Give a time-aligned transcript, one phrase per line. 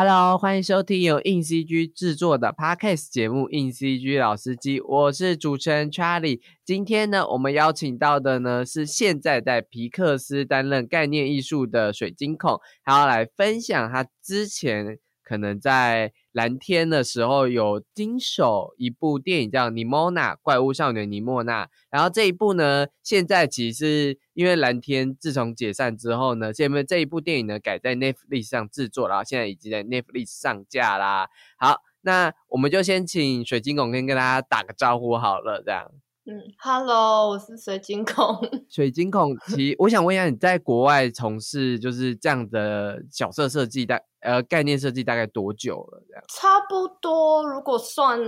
[0.00, 6.40] Hello，欢迎收听由硬 CG 制作的 Podcast 节目《硬 CG 老司机》，我是主持人 Charlie。
[6.64, 16.12] 今天呢，我们邀请到的呢是现在在皮克斯担任概念艺术的水晶孔，还要来分享他之前可能在。
[16.32, 31.28] 蓝天的时候有经手一部电影叫《尼莫娜怪物少女尼莫娜》，然后这一部呢，现在其实因为蓝天自从解散之后呢，现在这一部电影呢改在 Netflix 上制作，然后现在已经在 Netflix 上架啦。
[31.58, 35.90] 好，那我们就先请水晶拱跟跟大家打个招呼好了，这样。
[36.30, 38.38] 嗯，Hello，我是水晶孔。
[38.68, 46.02] 水晶孔，其我想问一下，你在国外从事就是这样的角色设计大呃概念设计大概多久了？
[46.06, 48.20] 这样差不多，如果算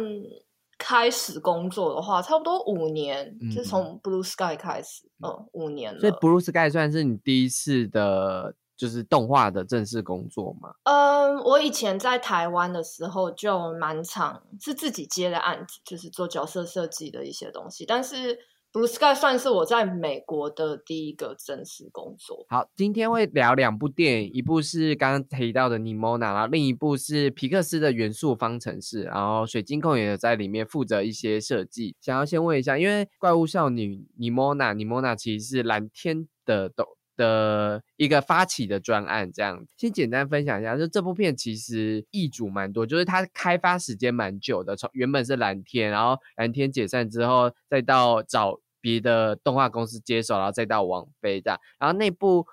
[0.79, 6.01] 开始工作的话，差不多五年，就从 Blue Sky 开始，嗯，五年了。
[6.01, 8.55] 所以 Blue Sky 算是你第一次的。
[8.81, 10.73] 就是动画的正式工作吗？
[10.85, 17.85] 嗯，我以前在台湾的时候就蛮常是自己接的案子，就是做角色设计的一些东西。
[17.85, 18.39] 但是
[18.73, 22.47] Blue Sky 算是我在美国的第一个正式工作。
[22.49, 31.95] 好，今天会聊两部电影，一部是刚刚提到的《尼莫娜》，然后另一部是皮克斯的《元素方程式》，然后水晶控也有在里面负责一些设计。
[32.01, 36.97] 想要先问一下，因为怪物少女尼莫娜，尼莫娜其实是蓝天的斗。
[37.21, 52.47] 的一个发起的专案，这样先简单分享一下，就这部片其实易主蛮多，就是它开发时间蛮久的，从原本是蓝天，然后蓝天解散之后，再到找别的动画公司接手，然后再到网飞这样，然后那部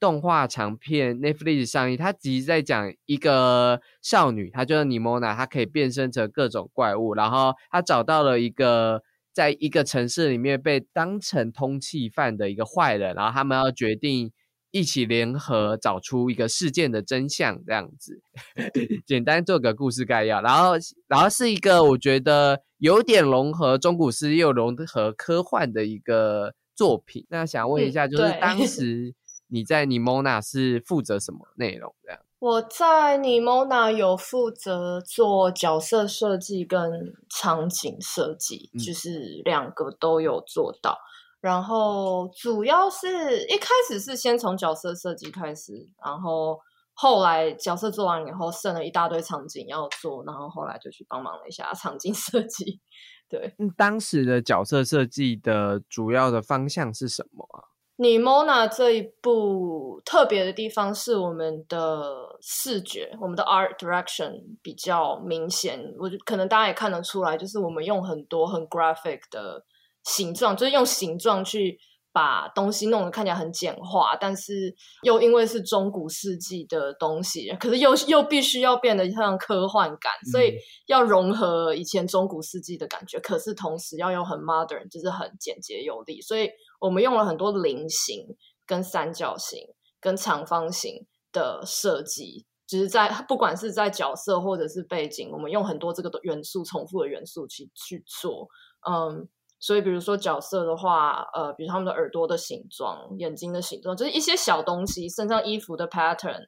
[0.00, 9.02] 动画长片 Netflix 上映，它其实在讲一个少女，她就是尼莫娜，她可以变身成各种怪物，然后她找到了一个。
[9.34, 14.30] 在一个城市里面被当成通缉犯的一个坏人，然后他们要决定
[14.70, 18.22] 一起联合找出一个事件的真相，这样子，
[19.04, 20.40] 简单做个故事概要。
[20.40, 20.74] 然后，
[21.08, 27.26] 然后是一个我觉得有点融合中古诗又融合科幻的一个作品。
[27.28, 29.12] 那想问一下，就是当 时
[29.48, 31.92] 你在尼莫娜是负责什么内容？
[32.04, 32.20] 这样。
[32.44, 40.98] 我在尼莫娜有负责做角色设计跟场景设计，就是两个都有做到。
[41.40, 46.60] 然后主要是一开始是先从角色设计开始，然后
[46.92, 52.78] 后来角色做完以后，剩了一大堆场景要做，然后后来就去帮忙了一下场景设计。
[53.26, 57.72] 对，当时的角色设计的主要的方向是什么啊？
[57.96, 64.32] 你 Mona 这一部特别的地方是我们的视觉，我们的 art direction
[64.62, 65.94] 比较明显。
[65.98, 69.64] 我就可能大家也看得出来，就是我们用很多很 graphic 的
[70.02, 71.78] 形状，就是用形状去
[72.14, 80.54] 把东西弄得看起来很简化，但是又因为是中古世纪的东西，可是又又必须要变得像科幻感，所以
[80.86, 86.48] 要融合以前中古世纪的感觉，可是同时要用很 modern，就是很简洁有力，所以。
[86.80, 88.26] 我们用了很多菱形、
[88.66, 89.58] 跟三角形、
[90.00, 98.46] 跟长方形的设计，就是在不管是在角色或者是背景，我们用很多这个元素、重复的元素去去做。
[98.86, 99.26] 嗯，
[99.58, 106.44] 所以比如说角色的话，呃，比如他们的耳朵的形状、眼睛的形状，就是一些小东西，身上衣服的 pattern。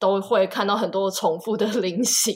[0.00, 2.32] 都会看到很多重复的 菱形，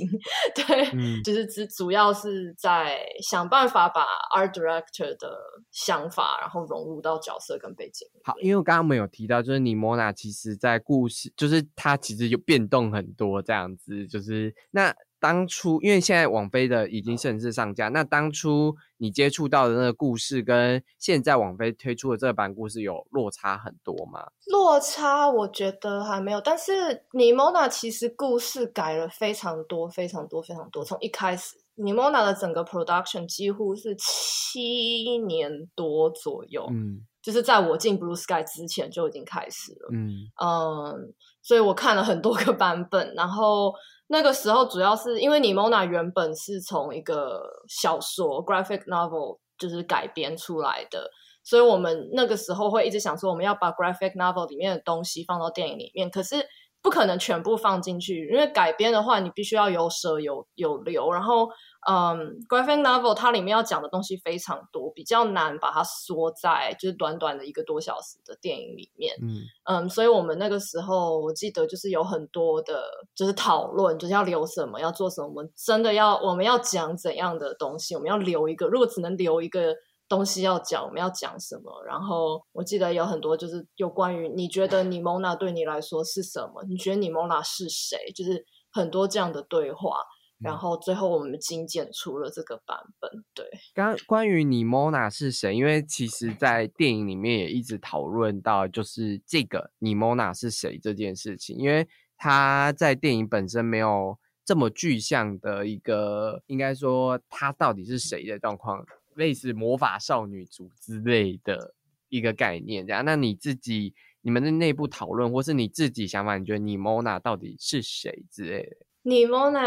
[0.52, 4.04] 对，嗯就是只主要是在想办法把
[4.36, 5.38] art director 的
[5.70, 8.04] 想法，然后融入到角色跟背景。
[8.24, 14.92] 好，因为我刚刚没有提到，就是尼莫娜其实在故事，就是它其实有变动很多这样子，就是那。
[15.22, 24.32] 当初因为现在网飞的已经正式上架，那当初你接触到的那个故事跟现在网飞推出的这版故事有落差很多吗？
[24.46, 30.84] 落差我觉得还没有，但是尼莫娜其实故事改了非常多、非常多、非常多。
[30.84, 43.72] 从一开始，尼莫娜的整个 production 几乎是七年多左右，嗯，就是在我进 Blue Sky 之前就已经开始了，嗯嗯，所以我看了很多个版本，然后。
[44.12, 51.10] 那个时候主要是因为《你《Mona》原本是从一个小说 （graphic novel） 就是改编出来的，
[51.42, 56.46] 所以我们那个时候会一直想说，我们要把 graphic novel 里面的东西放到电影里面，可是
[56.82, 61.48] 不可能全部放进去，因为改编的话，你必须要有舍有有留，然后。
[61.84, 69.12] 嗯，graphic novel 它里面要讲的东西非常多，比较难把它缩在就是短短的一个多小时的电影里面。
[69.20, 72.84] 嗯嗯，所以我们那个时候我记得就是有很多的，
[73.16, 75.26] 就是讨论，就是要留什么，要做什么。
[75.26, 78.68] 我们真的要我们要讲怎样的东西，我们要留一个。
[78.68, 79.74] 如果只能留一个
[80.16, 81.84] 东西要讲，我们要讲什么？
[81.86, 86.64] 然后我记得有很多就是有关于你觉得你蒙娜对你来说是什么？
[86.68, 87.98] 你觉得你蒙娜是谁？
[88.14, 88.44] 就是。
[88.74, 89.98] 很多这样的对话，
[90.40, 93.10] 然嗯后最后我们精简出了这个版本。
[93.34, 93.44] 对，
[93.74, 95.54] 刚关于你 Mona 是谁？
[95.54, 101.86] 因为其实，在电影里面也一直讨论到，就是这个你 Mona 是谁这件事情，因为
[102.16, 108.82] 他在电影本身没有这么具象的一个，应该说他到底是谁的状况，
[109.14, 111.74] 类似魔法少女组之类的
[112.08, 112.86] 一个概念。
[112.86, 118.76] 这样，那你自己你们的内部讨论，或是你自己想法，你觉得你 Mona 到底是谁之类的？
[119.04, 119.60] 尼莫娜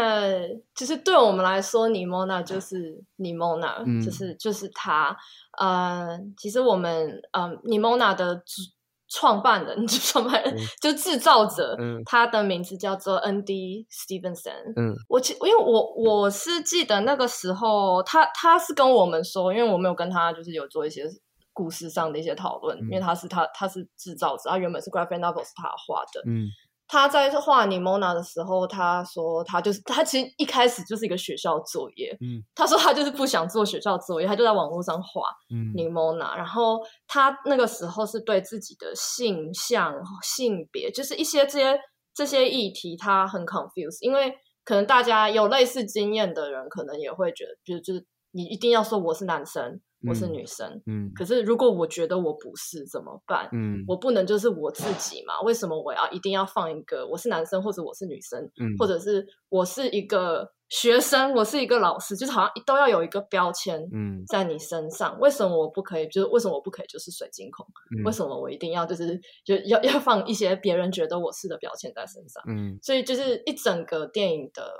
[0.74, 5.14] 其实对我们来说，尼莫娜就是尼莫娜，嗯就是就是他。
[5.58, 8.62] 呃，其实我们嗯，尼莫娜的主
[9.08, 10.58] 创办人， 就创办人、嗯。
[10.80, 12.02] 就制造者，嗯。
[12.04, 13.86] 他的名字叫做 N.D.
[13.90, 14.72] Stevenson。
[14.76, 14.94] 嗯。
[15.08, 21.04] 我记因为我我是记得那个时候，他他是跟我们说，因为我没有跟他就是有做一些
[21.52, 23.02] 故事上的一些讨论，因为嗯。
[23.02, 26.48] 他是他他是制造者，他原本是 graphic novel 是他画的，嗯
[26.88, 32.42] 他在画尼莫娜的时候，他说他就是他其实一开始就是一个学校作业，嗯。
[32.54, 35.72] 他说他就是不想做学校作业，他就在网络上画嗯。
[35.74, 41.80] 尼莫娜，然后他那个时候是对自己的性向、性别，就是一些这些
[42.14, 44.32] 这些议题，他很 confused，因为
[44.64, 53.48] 可能大家有类似经验的人，可能也会觉得，就是就是你一定要说我是男生，我是嗯女生，嗯可是如果我觉得我不是怎么办？
[53.52, 55.40] 嗯我不能就是我自己嘛？
[55.42, 65.18] 为什么我要一定要放一个我是男生或者我是女生，嗯或者是我是一个学生，我是一个老师，就是好像都要有一个标签嗯在你身上。
[65.20, 66.06] 为什么我不可以？
[66.08, 67.64] 就是为什么我不可以就是水晶孔？
[67.96, 72.42] 嗯为什么我一定要就是就要要放一些别人觉得我是的标签在身上？
[72.48, 74.70] 嗯所以就是一整个电影的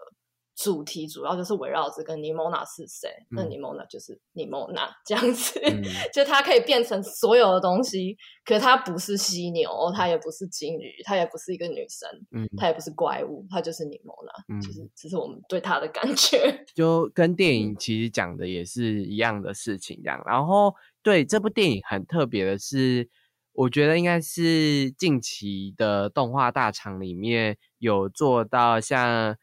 [0.57, 5.83] 主题主要就是围绕这个尼莫娜是谁，那嗯尼莫娜就是尼莫娜这样子，嗯
[6.15, 16.65] 就它可以变成所有的东西，可是它不是犀牛，它也不是金鱼，它也不是一个女生，嗯它也不是怪物，它就是尼莫娜，嗯就是这是我们对它的感觉。
[16.75, 20.23] 就跟电嗯影其实讲的也是一样的事情，这样。
[20.27, 23.11] 然后对这部电影很特别的是，
[23.53, 29.37] 我觉得应该是近期的动画大厂里面有做到像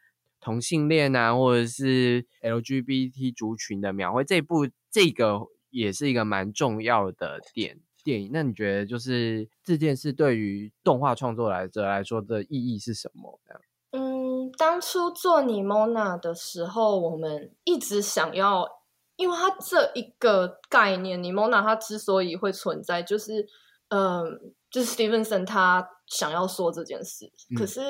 [0.44, 8.30] 同性恋啊，或者是 LGBT 族群的描绘，这部这个也是一个蛮重要的点电影。
[8.30, 13.40] 那你觉得就是这件事对于动画创作来者来说的意义是什么？
[13.46, 13.60] 这样
[13.92, 18.68] 嗯，当初做尼莫娜的时候，我们一直想要，
[19.16, 23.46] 因为它这一个概念，尼莫娜它之所以会存在，就是
[23.88, 27.80] 嗯，就是 Stevenson 他想要说这件事，可嗯是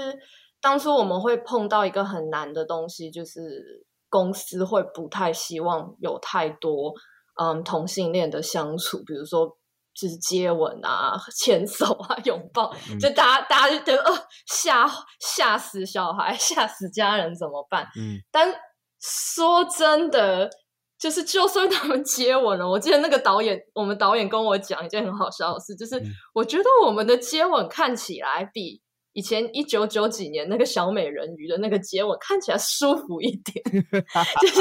[0.65, 6.95] 当初我们会碰到一个很难的东西，就是公司会不太希望有太多
[7.39, 9.57] 嗯同性恋的相处，比如说。
[9.97, 14.13] 就是接吻啊、 牵手啊、拥抱，嗯就大家大家就觉得，呃，
[14.45, 14.91] 吓
[15.21, 17.85] 吓死小孩，吓死家人怎么办？
[17.97, 18.53] 嗯但
[19.01, 20.51] 说真的，
[20.99, 28.83] 就是就算他们接吻了，我记得那个导演，我们导演跟我讲一件很好笑的事，就是嗯我觉得我们的接吻看起来比
[29.15, 33.65] 以前一九九几年那个小美人鱼的那个接吻看起来舒服一点，
[34.43, 34.61] 就是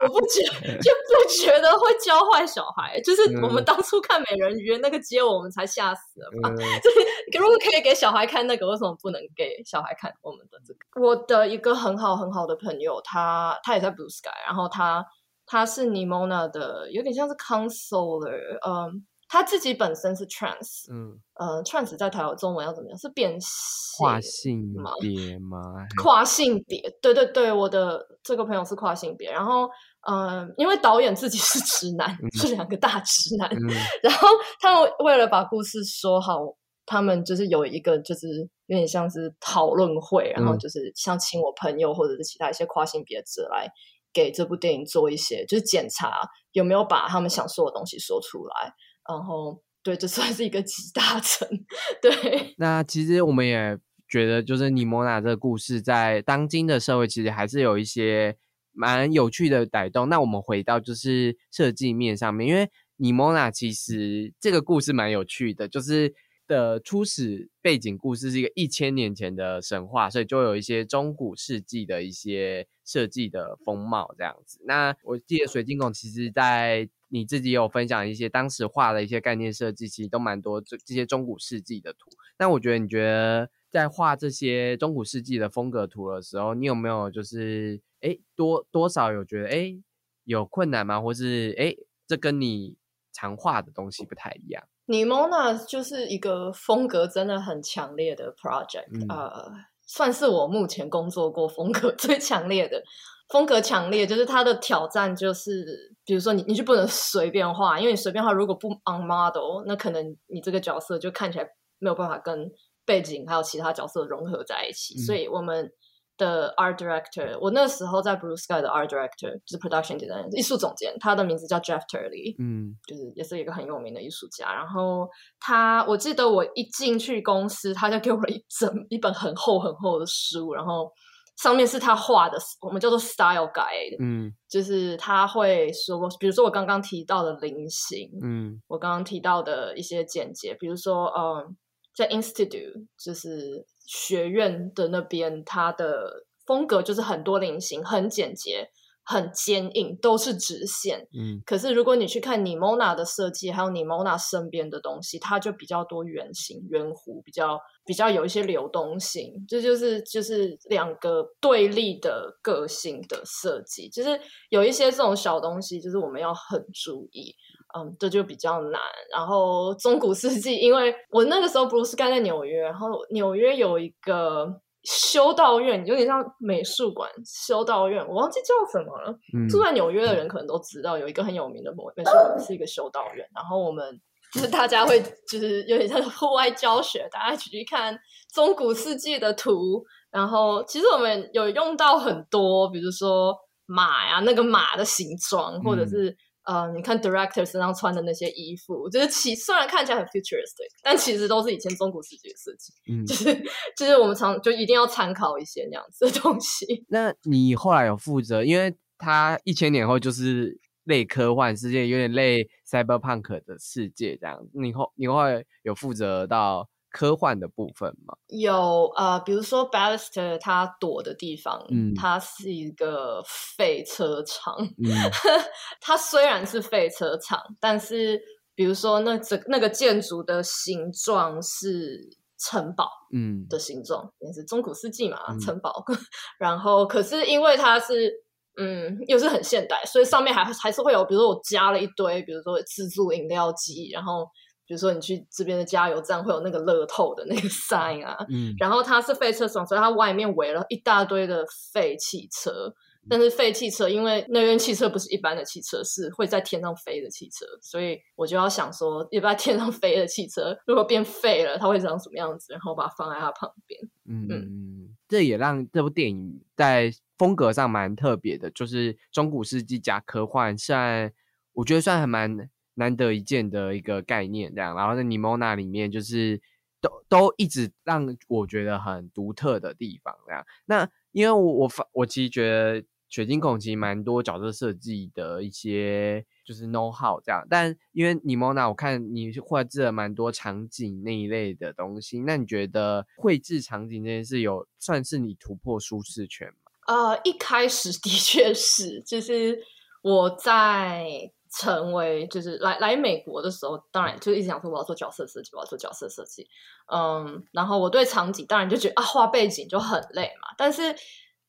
[0.00, 0.42] 我不觉
[0.80, 6.48] 就不觉得会教坏小孩，就是我们嗯当初看美人鱼的那个接吻，我们才吓死了吧？
[6.48, 6.56] 嗯
[7.38, 11.00] 如果可以给小孩看那个，为什么不能给小孩看我们的这个？
[11.00, 15.04] 我的一个很好很好的朋友，他他也在 Blue Sky，然后他
[15.46, 22.98] 他是 Nimona 的，有点像是 counselor，嗯，他自己本身是 trans，嗯，呃，trans 在台湾中文要怎么样？
[22.98, 23.48] 是变性
[23.96, 25.56] 跨性别吗？
[26.02, 29.70] 跨性别，对对对，我的这个朋友是跨性别，然后
[30.08, 33.70] 嗯、呃因为导演自己是直男，是两个大直男，嗯。
[34.02, 34.26] 然后
[34.60, 36.40] 他们为了把故事说好，
[36.84, 38.26] 他们就是有一个就是
[38.66, 40.58] 有点像是讨论会，然后嗯。
[40.58, 43.70] 就是像请我朋友或者是其他一些跨性别者来
[44.12, 46.20] 给这部电影做一些就是检查
[46.50, 48.74] 有没有把他们想说的东西说出来，
[49.08, 51.48] 然后对，这算是一个集大成，
[52.02, 53.78] 对，那其实我们也
[54.08, 58.36] 觉得，就是尼莫娜这个故事在当今的社会，其实还是有一些
[58.72, 60.08] 蛮有趣的改动。
[60.08, 66.12] 那我们回到就是设计面上面，因为尼莫娜其实这个故事蛮有趣的，就是
[66.46, 74.60] 的初始背景故事是一个一千年前的神话，所以就有一些中古世纪的一些设计的风貌这样子。
[74.64, 82.08] 那我记得水晶宫其实在你自己有分享一些当时画的一些概念设计，其实都蛮多这这些中古世纪的图。
[82.38, 89.76] 那我觉得你觉得在画这些中古世纪的风格图的时候，你有没有就是哎多多少有觉得哎
[90.24, 91.00] 有困难吗？
[91.00, 91.74] 或是哎
[92.06, 92.76] 这跟你
[93.12, 94.64] 常画的东西不太一样？
[94.86, 99.52] 尼莫娜就是一个风格真的很强烈的 project，、嗯呃，
[99.86, 102.82] 算是我目前工作过风格 最强烈的。
[103.30, 111.46] 风格强烈，就是它的挑战就是，比如说你你就不能随便画，因为你随便画如果不 on model，那可能你这个角色就看起来
[111.78, 112.50] 没有办法跟
[112.84, 114.98] 背景还有其他角色融合在一起。
[114.98, 115.70] 所以我们
[116.18, 124.52] 的 art director，我那时候在 Blue Sky 的 art director 就是 production designer 艺术总监，他的名字叫 Jeff Turley，嗯，就是也是一个很有名的艺术家。
[124.52, 125.08] 然后
[125.38, 130.90] 他，我记得我一进去公司，他就给我了一整一本很厚很厚的书，然后。
[131.36, 141.56] 上面是他画的，我们叫做 style guide，嗯，就是他会说，比如说我刚刚提到的菱形，嗯，我刚刚提到的一些简洁，比如说，嗯，
[141.96, 148.68] 在 institute 就是学院的那边，它的风格就是很多菱形，很简洁。
[149.04, 151.00] 很坚硬，都是直线。
[151.12, 159.32] 嗯，可是如果你去看你 Mona 的设计，还有你 Mona 身边的东西，它就比较多圆形、圆弧，比较比较有一些流动性。
[159.48, 167.34] 这就是就是两个对立的个性的设计，就是有一些这种小东西，就是我们要很注意。
[167.76, 168.80] 嗯，这就比较难。
[169.12, 174.60] 然后中古世纪，因为我那个时候不是盖在纽约，然后纽约有一个。
[174.84, 179.14] 修道院有点像美术馆，修道院我忘记叫什么了。
[179.48, 183.26] 住在纽约的人可能都知道，有一个很有名的美美术馆是一个修道院。
[183.34, 184.00] 然后我们
[184.32, 187.98] 就是大家会就是有点像户外教学，大家一起去看
[188.34, 189.84] 中古世纪的图。
[190.10, 196.16] 然后其实我们有用到很多，比如说马呀，那个马的形状，或者是。
[196.44, 202.72] 呃，你看 director 身上穿的那些衣服，就是其虽然看起来很 futuristic，但其实都是以前中古世纪的设计。
[202.90, 203.42] 嗯，就是
[203.76, 206.84] 就是我们常就一定要参考一些那样子的东西。
[206.88, 214.40] 那你后来有负责，因为他一千年后就是类科幻世界，有点类 cyberpunk 的世界这样。
[214.54, 216.68] 你后你后来有负责到？
[216.90, 218.14] 科幻的部分吗？
[218.28, 223.22] 有呃，比如说 Ballister 他躲的地方，嗯，它是一个
[223.56, 224.56] 废车场。
[224.58, 224.90] 嗯，
[225.80, 228.20] 它虽然是废车场，但是
[228.54, 232.00] 比如说那整那个建筑的形状是
[232.38, 235.84] 城堡，嗯，的形状也是中古世纪嘛，城堡。
[236.38, 238.12] 然后可是因为它是
[238.58, 244.26] 嗯，又是很现代，所以上面还还是会有，比如说我加了一堆，比如说自助饮料机，然后。
[244.70, 252.72] 比如说，你去这边的加油站会有那个乐透的那个 sign 啊，嗯，然后它是废车场，所以它外面围了一大堆的废汽车。
[253.08, 262.52] 但是废汽车，因为那边汽车不是一般的汽车，是会在天上飞的汽车，所以我就要想说，要不要天上飞的汽车如果变废了，它会长什么样子？
[262.52, 263.80] 然后把它放在它旁边。
[264.06, 271.10] 嗯嗯，这也让这部电影在风格上蛮特别的，就是中古世纪加科幻，算
[271.54, 272.48] 我觉得算还蛮。
[272.80, 276.40] 难得一见的一个概念，这样，然后在尼莫那里面，就是
[276.80, 280.44] 都都一直让我觉得很独特的地方，这样。
[280.64, 296.70] 那因为我我我其实觉得水晶孔其实蛮多角色设计的一些就是 know how 这样，但因为尼莫那我看你绘制了蛮多场景那一类的东西，那你觉得绘制场景这件事有算是你突破舒适圈吗？
[296.86, 299.62] 呃，一开始的确是，就是
[300.02, 301.30] 我在。
[301.50, 306.46] 成为就是来来美国的时候，当然就一直想说我要做角色设计，我要做角色设计。
[306.92, 310.48] 嗯，然后我对场景当然就觉得啊，画背景就很累嘛。
[310.56, 310.94] 但是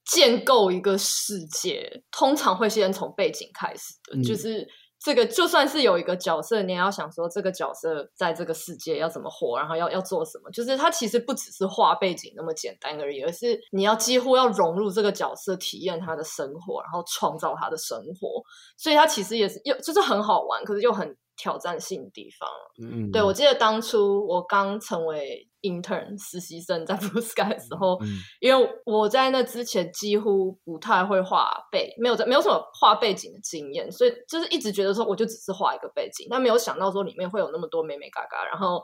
[0.05, 4.67] 建构一个世界，通常会先从背景开始的，就是。
[5.03, 10.51] 这个就算是有一个角色，你也要想说这个角色在这个世界要怎么活，然后要要做什么。
[10.51, 18.43] 就是它其实不只是画背景那么简单而已，而是你要几乎要融入这个角色，体验他的生活，然后创造他的生活。
[18.77, 22.47] 所以它其实也是又就是很好玩，可是又很挑战性的地方。
[22.81, 25.47] 嗯，对我记得当初我刚成为。
[25.61, 27.99] Intern 实习生在 Blue Sky 的时候，
[28.39, 38.45] 因为我在那之前几乎不太会画背，没有在没有什么画背景的经验，所以就是一直觉得说我就只是画一个背景，但没有想到说里面会有那么多美美嘎嘎。
[38.45, 38.81] 然后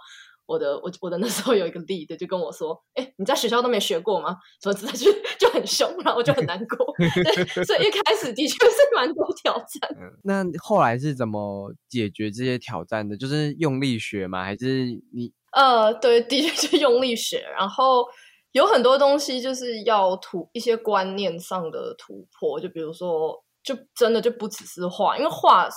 [0.47, 6.85] 我的我我的那时候有一个 lead 就跟我说：“哎，你在学校都没学过吗？”什么之类就就很凶，然后我就很难过。
[7.65, 9.95] 所以一开始的确是蛮多挑战。
[10.23, 13.15] 那后来是怎么解决这些挑战的？
[13.15, 14.43] 就是用力学吗？
[14.43, 15.31] 还是你？
[15.51, 18.05] 呃，对，的确是用力学，然后
[18.51, 25.67] 有很多东西就是要突一些观念上的突破，就比如说，就真的就不只是画，因为画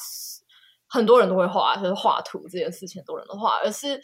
[0.88, 3.98] 很多人都会画，就是画图这件事情，很多人都画，而是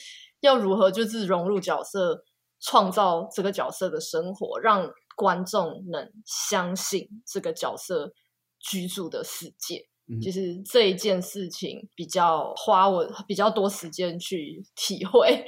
[0.47, 2.25] 要如何就是融入角色，
[2.61, 8.12] 创造这个角色的生活，让观众能相信这个角色
[8.59, 9.88] 居住的世界。
[10.23, 15.45] 就是这一件事情比较花我比较多时间去体会。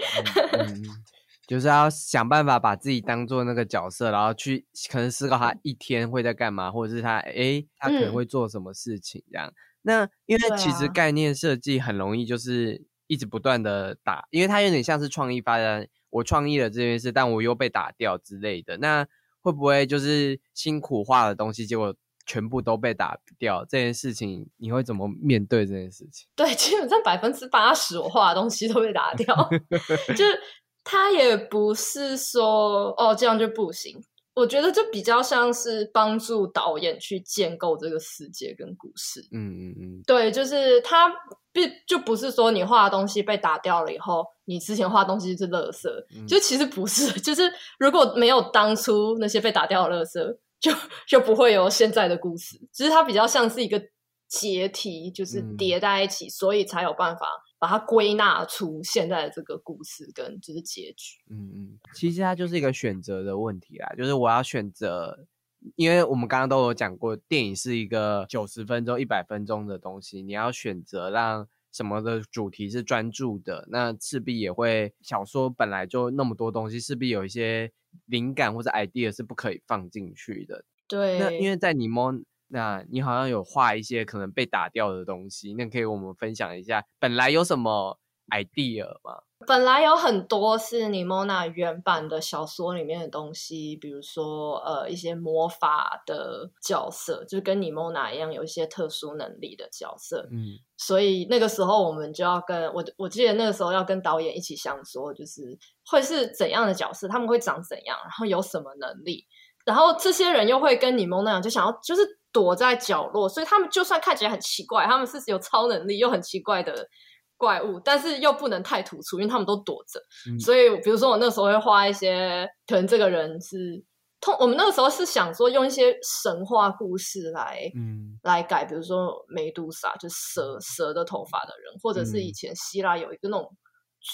[1.46, 9.50] 就是要想办法把自己当做那个角色，然后去可能思考他一天会在干嘛，或者是他诶他可能嗯会做什么事情这样。
[9.82, 18.76] 那因为其实啊概念设计很容易就是一直不断的打，因为它有点像是创意发展，我创意了这件事，但我又被打掉之类的。
[18.76, 19.04] 那
[19.40, 21.94] 会不会就是辛苦画的东西，结果
[22.26, 26.28] 全部都被打掉这件事情，你会怎么面对这件事情？
[26.36, 29.34] 对，基本上百分之八十我画的东西都被打掉，
[30.14, 30.38] 就是
[30.84, 33.98] 他也不是说哦这样就不行，
[34.38, 39.20] 我觉得这比较像是帮助导演去建构这个世界跟故事。
[39.32, 47.42] 嗯嗯嗯对，就是他不就不是说你画的东西被打掉了以后，你之前画的东西是垃圾，嗯就其实不是， 就是
[47.78, 50.72] 如果没有当初那些被打掉的垃圾，就
[51.08, 52.56] 就不会有现在的故事。
[52.72, 53.82] 只是它比较像是一个
[54.28, 57.26] 阶梯，就是嗯叠在一起，所以才有办法
[57.58, 61.18] 把它归纳出现在的这个故事跟就是结局。
[61.30, 65.26] 嗯嗯，其实它就是一个选择的问题啦，就是我要选择。
[65.74, 77.72] 因为我们刚刚都有讲过，电影是一个九十分钟、一百分钟的东西，你要选择让什么的主题是专注的，那势必也会小说本来就那么多东西，势必有一些
[78.04, 80.64] 灵感或者 idea 是不可以放进去的。
[80.86, 82.14] 对，那因为在尼莫，
[82.48, 87.98] 那你好像有画一些可能被打掉的东西，那可以跟我们分享一下，本来有什么
[88.30, 89.22] idea 吗？
[89.46, 100.28] 本来有很多是尼莫娜原版的小说里面的东西，比如说呃一些魔法的角色，就是跟尼莫娜一样有一些特殊能力的角色。
[100.32, 109.24] 嗯所以那个时候我们就要跟我我记得那个时候要跟导演一起想说，就是会是怎样的角色，他们会长怎样，然后有什么能力，
[109.68, 112.00] 然后这些人又会跟尼莫那样，就想要就是
[112.32, 116.88] 躲在角落，所以他们就算看起来很奇怪，他们是有超能力又很奇怪的
[117.36, 120.00] 怪物，但是又不能太突出，因为他们都躲着。
[120.30, 123.84] 嗯所以比如说我那时候会画一些，可能这个人是
[124.20, 127.70] 通，我们那个时候是想说用一些神话故事来。
[127.76, 133.48] 嗯来改，比如说梅杜莎，就蛇蛇的头发的人，或者是以嗯前希腊有一个那种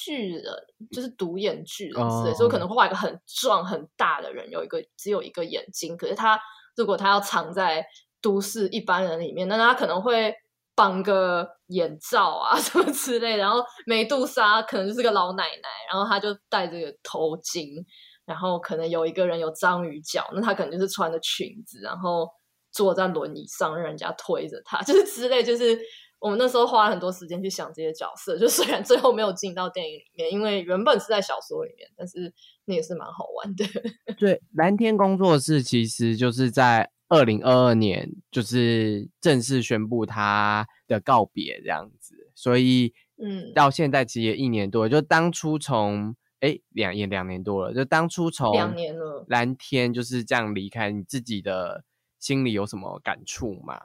[0.02, 0.44] 巨人，
[0.92, 6.40] 就是独眼巨人之类，哦所以我可能会画一个很壮很大的人，有一个只有一个眼睛，可是他
[6.76, 7.86] 如果他要藏在
[8.20, 10.34] 都市一般人里面，那他可能会
[10.74, 17.84] 绑个眼罩啊 什么之类，然后梅杜莎可能就是个老奶奶，然后她就戴这个头巾，
[18.24, 22.28] 然后可能有一个人有章鱼脚，那她可能就是穿着裙子，然后
[22.72, 25.78] 坐在轮椅上，让人家推着她， 就是之类，就是
[26.24, 32.32] 我们那时候花了很多时间去想这些角色，就虽然最后没有进到电影里面，因为原本是在小说里面，但是
[32.64, 33.66] 那也是蛮好玩的。
[34.16, 51.84] 对，蓝天工作室其实就是在二零二二年，就是正式宣布他的告别这样子，所以嗯，到现在其实也一年多了，就当初从哎两也两年多了，就当初从两年了蓝天就是这样离开，你自己的
[52.18, 53.78] 心里有什么感触吗？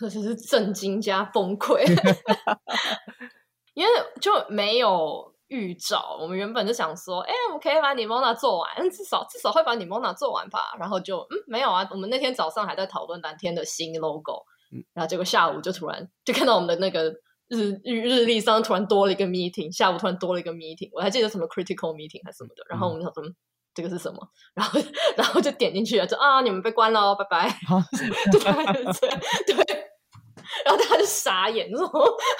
[0.00, 1.84] 这就是震惊加崩溃，
[3.74, 6.16] 因为就没有预兆。
[6.20, 10.74] 我们原本就想说，哎、我们可以把你 Mona 做完，嗯至少至少会把你 Mona 做完吧。
[10.78, 11.86] 然后就嗯，没有啊。
[11.92, 17.04] 我们那天早上还在讨论蓝天的新 logo，嗯然后结果下午就突然就看到我们的那个
[17.48, 22.64] 日日日历上突然多了一个 meeting，下午突然多了一个 meeting，我还记得什么 critical meeting 还是什么的。
[22.68, 23.24] 然后我们想说。
[23.24, 23.34] 嗯
[23.76, 24.20] 这个是什么？
[24.54, 24.78] 然后，
[25.13, 27.50] 然后就点进去了，就啊，你们被关了哦，拜拜。
[28.32, 29.56] 就大概是这样，对。
[30.64, 31.86] 然后大家就傻眼，说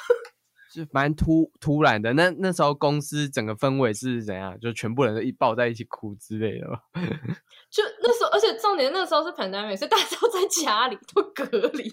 [0.72, 2.12] 是蛮突突然的。
[2.14, 4.58] 那那时候公司整个氛围是怎样？
[4.60, 6.78] 就全部人都一抱在一起哭之类的吗？
[7.70, 11.90] 就那时候，而且重点那时候是 pandemic，所以大家都在家里都隔离。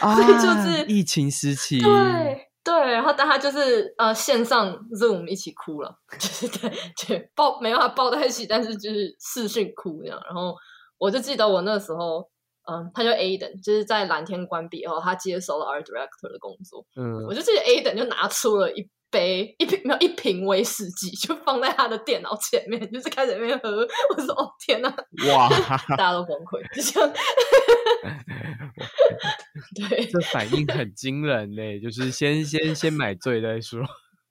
[0.00, 6.70] 啊所以就是疫情时期，对对，然后大家就是呃线上 Zoom 一起哭了，就是对
[7.06, 10.20] 对抱没办法抱在一起，但是就是视讯哭那样。
[10.26, 10.54] 然后
[10.98, 12.28] 我就记得我那时候，
[12.70, 16.84] 嗯，他叫 Aden，就是在蓝天关闭后，他接手了 Art Director 的工作。
[16.96, 23.70] 嗯我就记得 Aden 就拿出了一杯一瓶没有一瓶威士忌，就放在他的电脑前面，就是开始在那边喝。
[23.70, 24.94] 我说哦天哪，
[25.34, 25.48] 哇，
[25.96, 27.10] 大家都崩溃，就这样。
[29.88, 33.80] 对 这反应很惊人呢，就是先先先买醉再说。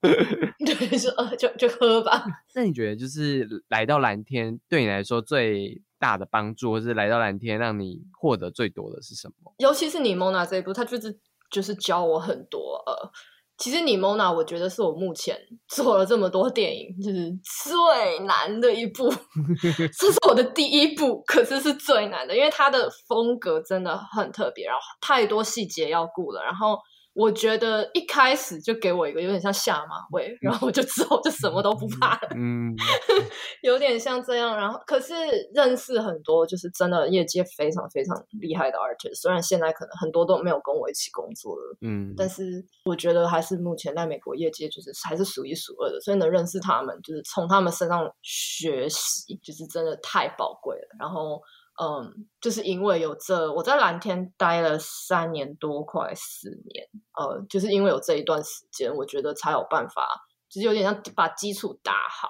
[0.00, 2.24] 对，就呃就就喝吧。
[2.54, 9.52] 那你觉得就是来到蓝天对你来说最大的帮助，或是来到蓝天让你获得最多的是什么？
[9.58, 11.18] 尤其是你 Mona 这一部，他就是
[11.50, 12.80] 就是教我很多。
[12.86, 13.10] 呃，
[13.58, 15.36] 其实你 Mona 我觉得是我目前
[15.68, 19.12] 做了这么多电影就是最难的一部，
[19.98, 26.78] 这是我的第一部，可是是最难的，因为它的风格真的很特别，然后太多细节要顾了，然后。
[27.18, 32.72] 我觉得一开始就给我一个有点像下马威，然后我就之后就什么都不怕了，嗯，
[33.62, 34.56] 有点像这样。
[34.56, 35.12] 然后可是
[35.52, 50.96] 认识很多就是真的业界非常非常厉害的 artist，虽然现在可能很多都没有跟我一起工作了，嗯，但是我觉得还是目前在美国业界就是还是数一数二的，所以能认识他们，就是从他们身上学习，就是真的太宝贵了。
[51.00, 51.42] 然后。
[51.80, 56.88] 嗯，就是因为有这，我在蓝天待了三年多，快四年。
[57.16, 60.04] 呃，就是因为有这一段时间，我觉得才有办法，
[60.50, 62.28] 就是有点像把基础打好，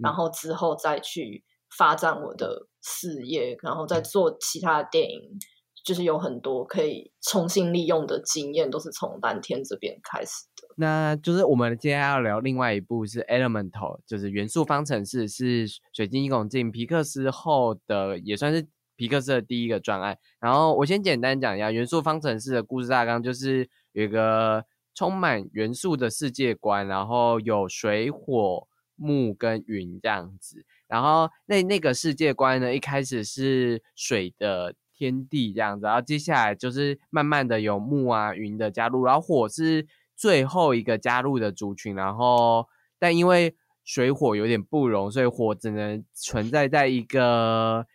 [0.00, 1.44] 然后之后再去
[1.76, 5.38] 发展我的事业，然后再做其他的电影，
[5.84, 10.74] 就是有很多可以重新利用的经验，都是从蓝天这边开始的。
[10.76, 18.66] 那就是我们接下来要聊另外一部是 Elemental，就是元素方程式，是水晶拱进皮克斯后的，也算是。
[18.98, 30.66] 皮克斯的第一个专案，然后我先简单讲一下元素方程式的故事大纲，就是有一个充满元素的世界观，然后有水、火、木跟云这样子。
[30.88, 41.94] 然后那那个世界观呢，一开始是水的天地这样子，然后接下来就是慢慢的有木啊、云的加入，然后火是最后一个加入的族群。
[41.94, 42.66] 然后
[42.98, 47.86] 但因为水火有点不容，所以火只能存在在一个。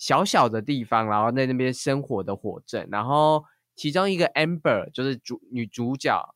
[0.00, 3.44] 小小的地方，然后在那边生活的火镇，然后
[3.76, 6.34] 其中一个 Amber 就是主女主角，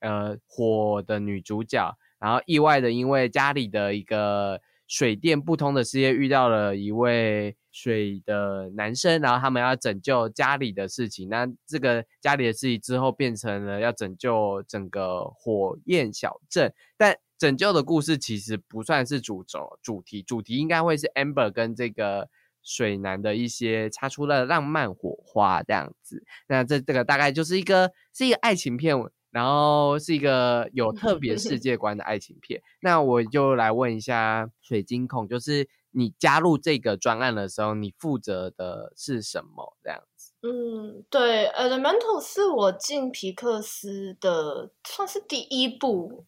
[0.00, 22.28] 呃，火的女主角，然后意外的因为家里的一个水电不通的事业遇到了一位水的男生，然后他们要拯救家里的事情，那这个家里的事情之后变成了要拯救整个火焰小镇，但拯救的故事其实不算是主轴主题，主题应该会是 Amber 跟这个。
[22.66, 26.24] 水男的一些擦出了浪漫火花，这样子。
[26.48, 28.96] 那这这个大概就是一个是一个爱情片，
[29.30, 32.60] 然后是一个有特别世界观的爱情片。
[32.80, 39.76] 那我就来问一下水晶孔，就是你加入这个专案的时候，你负责的是什么？
[39.84, 40.32] 这样子。
[40.42, 46.26] 嗯，对，Elemental 是我进皮克斯的算是第一部。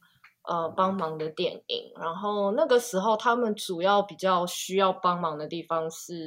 [0.48, 6.26] 呃，帮忙的电影，然后那个时候他们主要比较需要帮忙的地方是，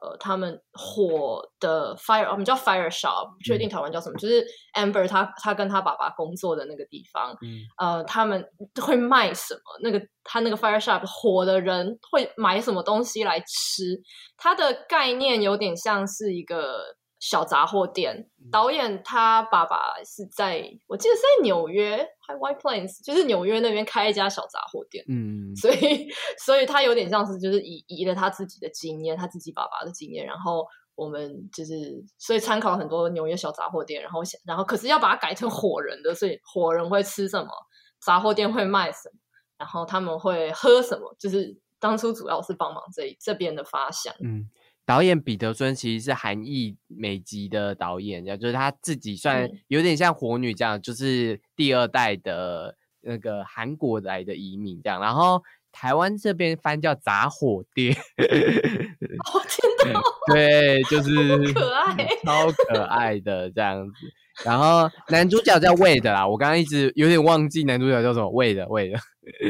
[0.00, 7.36] 呃，他们火的 fire，我们叫 fire shop，不确定台湾叫什么，就是 Amber 他他跟他爸爸工作的那个地方，
[7.78, 8.48] 呃，他们
[8.80, 9.60] 会卖什么？
[9.82, 14.00] 那个他那个 fire shop 火的人会买什么东西来吃？
[14.36, 16.96] 它的概念有点像是一个。
[17.20, 25.04] 小杂货店导演他爸爸是在我记得是在纽约，还 White Plains，就是纽约那边开一家小杂货店。
[25.08, 37.50] 嗯，所以所以他有点像是就是以以了他自己的经验，他自己爸爸的经验，然后我们就是所以参考很多纽约小杂货店，然后想然后可是要把它改成火人的，所以火人会吃什么，
[38.00, 39.18] 杂货店会卖什么，
[39.58, 44.14] 然后他们会喝什么，就是当初主要是帮忙这这边的发想。
[44.22, 44.48] 嗯。
[44.88, 54.98] 导演彼得孙其实是韩裔美籍的导演，就是他自己算有点像火女这样，就是第二代的那个韩国来的移民这样。
[54.98, 58.32] 然后台湾这边翻叫杂火店，我听
[59.18, 59.47] 到，
[60.32, 63.94] 对，就 是可爱，超可爱的这样子。
[64.44, 68.98] 然后男主角叫魏的啦，我刚刚一直有点忘记男主角叫什么魏的魏的。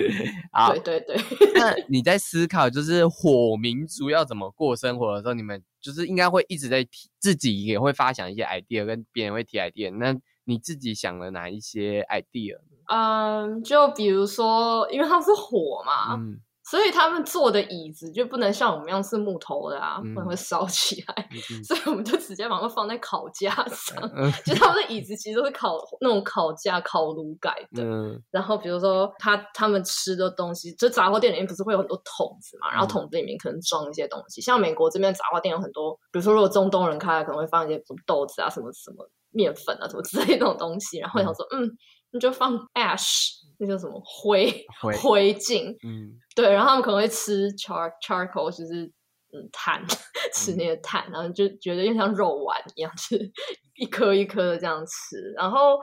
[0.50, 1.16] 好，对对对。
[1.54, 9.94] 那你在思考就是火民族要怎么过生活的时候，你们就是应该会一直在提，自己也会发想一些 idea，跟别人会提 idea。
[9.94, 12.56] 那你自己想了哪一些 idea？
[12.86, 16.14] 嗯，就比如说，因为它是火嘛。
[16.16, 16.40] 嗯。
[16.70, 21.28] 所以他们坐的椅子就不能像我们一样是木头的啊，不然会烧起来。
[21.64, 24.00] 所以我们就直接把它放在烤架上，
[24.44, 27.82] 就他们的椅子其实都是烤那种烤架、烤炉改的。
[28.30, 32.70] 然后比如说他他们吃的东西，就杂货店里面不是会有很多桶子嘛？
[32.70, 40.98] 然后桶子里面可能装一些东西，像美国这边杂货店有很多，比如说如果中东人开，可能会放一些什么豆子啊、什么什么面粉啊、什么之类那种东西。
[40.98, 41.70] 然后想说，嗯，
[42.10, 43.38] 那就放 ash。
[43.60, 44.64] 那叫什么灰
[45.00, 45.76] 灰烬？
[45.82, 48.84] 嗯，对，然后他们可能会吃 char charcoal，就是
[49.32, 49.84] 嗯碳，
[50.32, 53.32] 吃那个碳，然后就觉得又像肉丸一样，是
[53.74, 55.32] 一颗一颗的这样吃。
[55.36, 55.78] 然后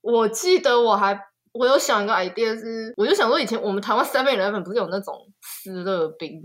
[0.00, 1.29] 我记得我还。
[1.52, 6.40] 我有想一个 idea 是，我就想说以前我们台湾 Seven Eleven 不是有那种湿热冰，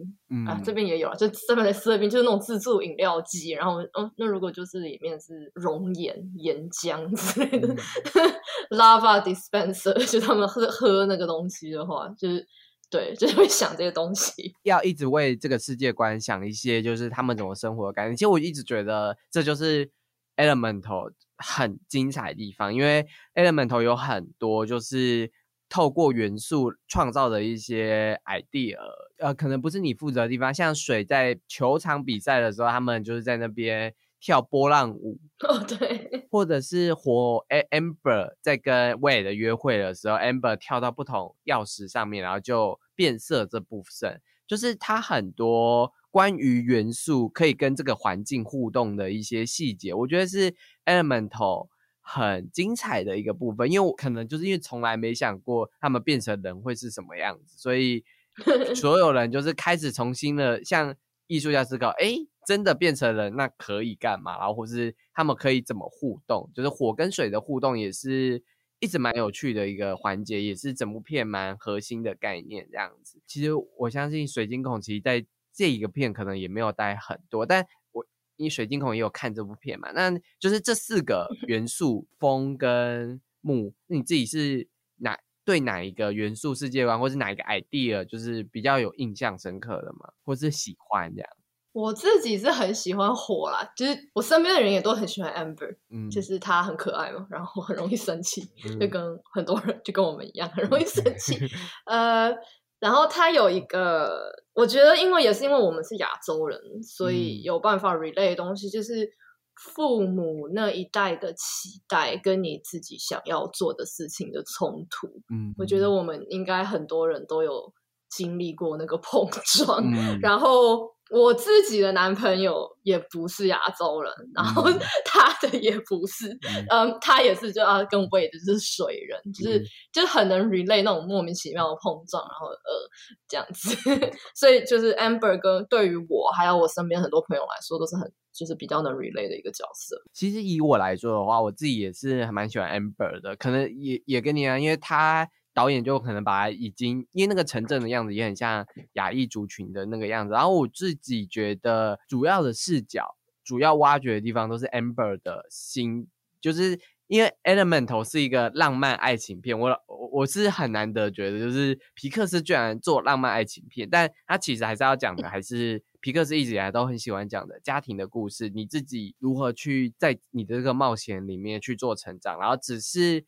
[0.48, 7.76] 啊这边也有啊，就 Seven 的湿热冰就是那种自助饮料机，然后嗯，那如果就是里面是熔岩岩浆之类的
[8.72, 12.44] lava dispenser，就他们喝喝那个东西的话，就是
[12.90, 18.16] 对，就是会想这些东西，要一直为这个世界观想一些，就是他们怎么生活的感觉。
[18.16, 19.92] 其实我一直觉得这就是
[20.36, 21.12] Elemental。
[21.38, 25.32] 很精彩的地方，因为 Elemental 有很多就是
[25.68, 28.78] 透过元素创造的一些 idea，
[29.18, 45.92] 呃，可能不是你负责的地方，像水在球场比赛的时候，他们就是在那边跳波浪舞， 哦，对，或者是火 Amber 在跟 Wade 的约会的时候，Amber 跳到不同钥匙上面，然后就变色这部分，就是它很多。
[46.16, 51.68] 关于元素可以跟这个环境互动的一些细节，我觉得是 Elemental
[52.00, 53.70] 很精彩的一个部分。
[53.70, 58.06] 因为我可能就是因为从来没想过他们变成人会是什么样子，所以
[58.74, 60.96] 所有人就是开始重新的向
[61.28, 62.16] 艺术家思考：哎，
[62.48, 64.38] 真的变成人，那可以干嘛？
[64.38, 66.50] 然后或是他们可以怎么互动？
[66.56, 68.42] 就是火跟水的互动也是
[68.80, 72.66] 一直蛮有趣的一个环节，也是整部片蛮核心的概念。
[72.72, 73.50] 这样子，其实
[73.80, 75.26] 我相信水晶孔其实在。
[75.56, 91.30] 这一个片可能也没有带很多，但我因为水晶孔也有看这部片嘛，那就是这四个元素风跟木，你自己是哪对哪一个元素世界观，或是哪一个 idea 就是比较有印象深刻的嘛，或是喜欢这样？
[91.72, 98.42] 我自己是很喜欢火啦，就是我身边的人也都很喜欢 Amber，嗯，就是他很可爱嘛，然后很容易生气，
[98.80, 101.40] 就跟很多人就跟我们一样，很容易生气，
[101.88, 102.36] 呃。
[102.78, 109.08] 然后他有一个，我觉得因为也是因为我们是亚洲人，所以有办法 relay 的东西，就是
[109.54, 115.08] 父母那一代的期待跟你自己想要做的事情的冲突。
[115.30, 117.74] 嗯，我觉得我们应该很多人都有
[118.10, 119.84] 经历过那个 碰撞，
[120.22, 120.95] 然后。
[121.18, 124.64] 我自己的男朋友也不是亚洲人，然后
[125.06, 126.30] 他的也不是，
[126.70, 132.90] 嗯，他也是就要跟我也就是水人，就是就很能 relate 那种莫名其妙的碰撞，然后呃
[133.28, 133.76] 这样子，
[134.36, 139.96] 所以就是 Amber 跟对于我还有我身边很多朋友来说都是很就是比较能 relate 的一个角色。
[140.12, 145.30] 其实以我来说的话，我自己也是还蛮喜欢 Amber 的，可能也也跟你啊，因为他。
[145.56, 150.34] 导演就可能把它已经，因为那个城镇的样子也很像亚裔族群的那个样子。
[150.34, 156.08] 然后我自己觉得，主要的视角、主要挖掘的地方都是 Amber 的心，
[156.42, 173.24] 就是因为 Elemental 是一个浪漫爱情片，我我我是很难得觉得，就是皮克斯居然做浪漫爱情片，但他其实还是要讲的，还是皮克斯一直以来都很喜欢讲的家庭的故事，你自己如何去在你的这个冒险里面去做成长，然后只是。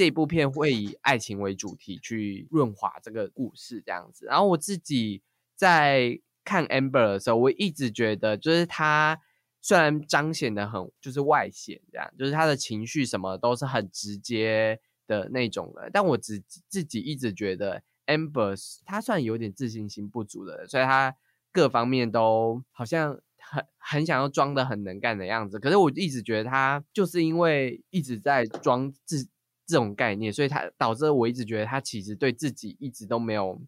[0.00, 4.24] 这部片会以爱情为主题去润滑这个故事，这样子。
[4.24, 5.20] 然后我自己
[5.54, 9.20] 在看 Amber 的时候，我一直觉得，就是他
[9.60, 15.90] 虽然彰显的很就是外显，这样，就是他的情绪什么都是很直接的那种的。
[15.92, 21.14] 但我只自己一直觉得 Amber 他算有点自信心不足的，所以他
[21.52, 25.58] 各方面都好像很很想要装的很能干的样子。
[25.58, 29.28] 可是我一直觉得他就是因为一直在装自。
[29.70, 33.60] 这种概念，所以他导致我一直觉得他其实对自己一直都没有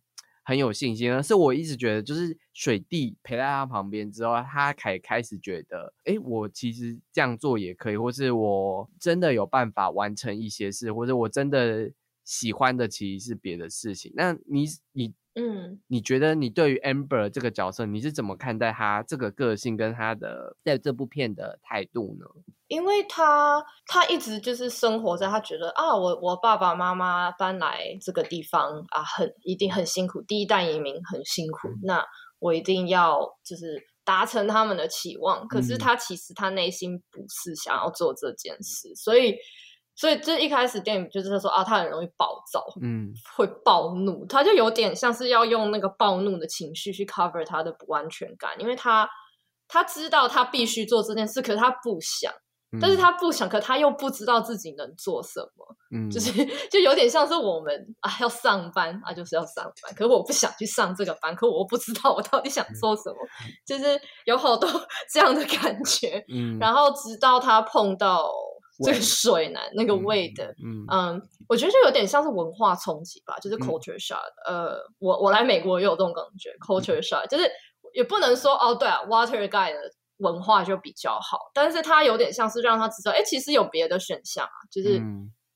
[0.42, 1.12] 很有信心。
[1.12, 11.90] 而是我一直觉得，就是水弟陪在他旁边之后，他才开始觉得，哎，我其实这样做也可以，或是我真的有办法完成一些事，或者我真的
[12.24, 14.12] 喜欢的其实是别的事情。
[14.16, 15.14] 那你你。
[15.34, 22.26] 嗯，你觉得你对于 Amber 这个角色，你是怎么看待他这个个性跟他的在这部片的态度呢？
[22.68, 32.04] 因为他他一直就是生活在他觉得啊，我我爸爸妈妈搬来这个地方啊，很一定很辛苦，第一代移民很辛苦，那
[32.38, 35.48] 我一定要就是达成他们的期望。
[35.48, 39.36] 可是他其实他内心不是想要做这件事，所以。
[40.02, 49.08] 所以，就一开始电影就是说啊，他很容易暴躁，嗯，会暴怒，他就有点像是要用那个暴怒的情绪去 cover 他的不安全感，因为他
[49.68, 52.32] 他知道他必须做这件事，可是他不想，
[52.80, 56.32] 但是他不想，可他又不知道自己能做什么，嗯， 就是
[56.68, 63.16] 就有点像是我们啊要上班啊就是要上班，可是我不想去上这个班，可我又不知道我到底想做什么，
[63.64, 64.68] 就是有好多
[65.14, 68.28] 这样的感觉，嗯，然后直到他碰到。
[68.82, 70.54] 这个水男那个味的，
[70.90, 74.18] 嗯，我觉得就有点像是文化冲击吧，就是 culture shock。
[74.46, 77.50] 呃，我我来美国也有这种感觉，culture shock，就是
[77.94, 79.78] 也不能说哦，对啊，water guy 的
[80.18, 84.98] 文化就比较好，但是它有点像是让他知道，哎，其实有别的选项啊，就是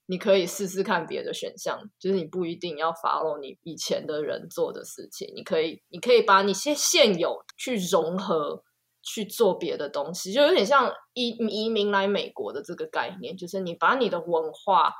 [0.06, 8.62] 你可以试试看别的选项，就是你不一定要 follow 你以前的人做的事情，你可以，你可以把你现现有去融合。
[9.06, 14.92] 去做别的东西，就有点像移移民来美国的这个概念，就是你把你的文化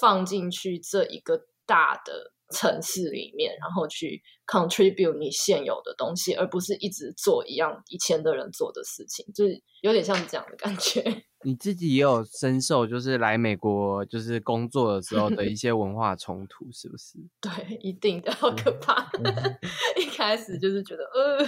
[0.00, 11.02] 放进去这一个大的城市里面，然后去 contribute 你现有的东西，而不是一直做一样以前的人做的事情，就是有点像是这样的感觉。
[11.44, 17.18] 你自己也有深受，就是来美国就是工作的时候的一些文化冲突，是不是？
[17.42, 19.10] 对，一定的，好可怕。
[19.98, 21.44] 一开始就是觉得，呃，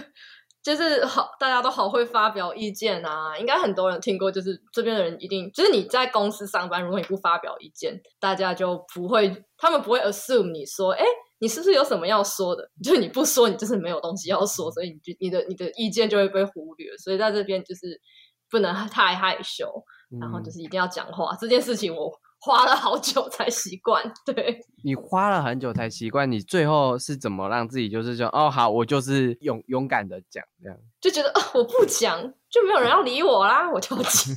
[0.65, 11.05] 就是好，大家都好会发表意见啊，应该很多人听过，就是这边的人一定，就是你在公司上班，如果你不发表意见，大家就不会，他们不会 assume 你说，哎，
[11.39, 12.67] 你是不是有什么要说的？
[12.83, 16.97] 就是你不说，你就是没有东西要说，所以你就你的你的意见就会被忽略。
[16.97, 18.01] 所以在这边就是
[18.51, 19.71] 不能太害羞，
[20.19, 21.37] 然后就是一定要讲话。
[21.39, 22.11] 这件事情我。
[22.45, 34.37] 花了好久才习惯， 对你花了很久才习惯，你最后是怎么让自己就是说，哦，好，我就是勇勇敢的讲这样，就觉得哦，我不讲就没有人要理我啦，我就讲，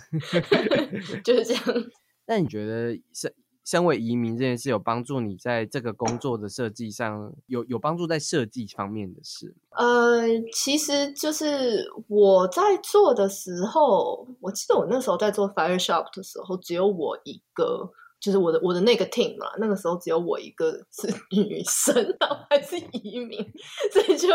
[1.21, 1.63] 就是这样。
[2.25, 3.35] 那你觉得是？
[3.67, 9.53] 身为移民这件事有帮助你在这个工作的设计上，有有帮助在设计方面的事。
[9.71, 10.21] 呃，
[10.53, 23.45] 其实就是我在做的时候，我记得我那时候在做 Fire Shop 的时候，只有我一个，就是我的我的那个 team 嘛，那个时候只有我一个是 女生，然后还是移民，
[23.91, 24.29] 所以就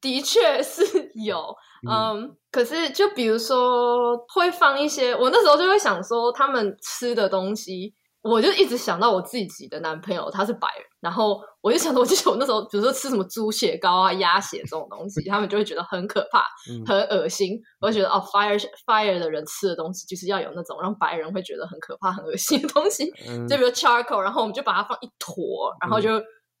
[0.00, 0.82] 的确是
[1.26, 1.54] 有，
[1.86, 7.94] 嗯，可是就比如说会放一些，我那时候就会想说他们吃的东西。
[8.22, 16.44] 我就一直想到我自己的男朋友，他是白人，然后我就想到，我记得我那时候，比如说吃什么猪血糕啊、鸭血这种东西，他们就会觉得很可怕、
[16.86, 17.60] 很恶心。
[17.80, 23.10] 我就觉得哦，fire fire 的人吃的东西就是要有那种让白人会觉得很可怕、很恶心的东西，
[23.48, 26.10] 就比如 charcoal，然后我们就把它放一坨，然后就。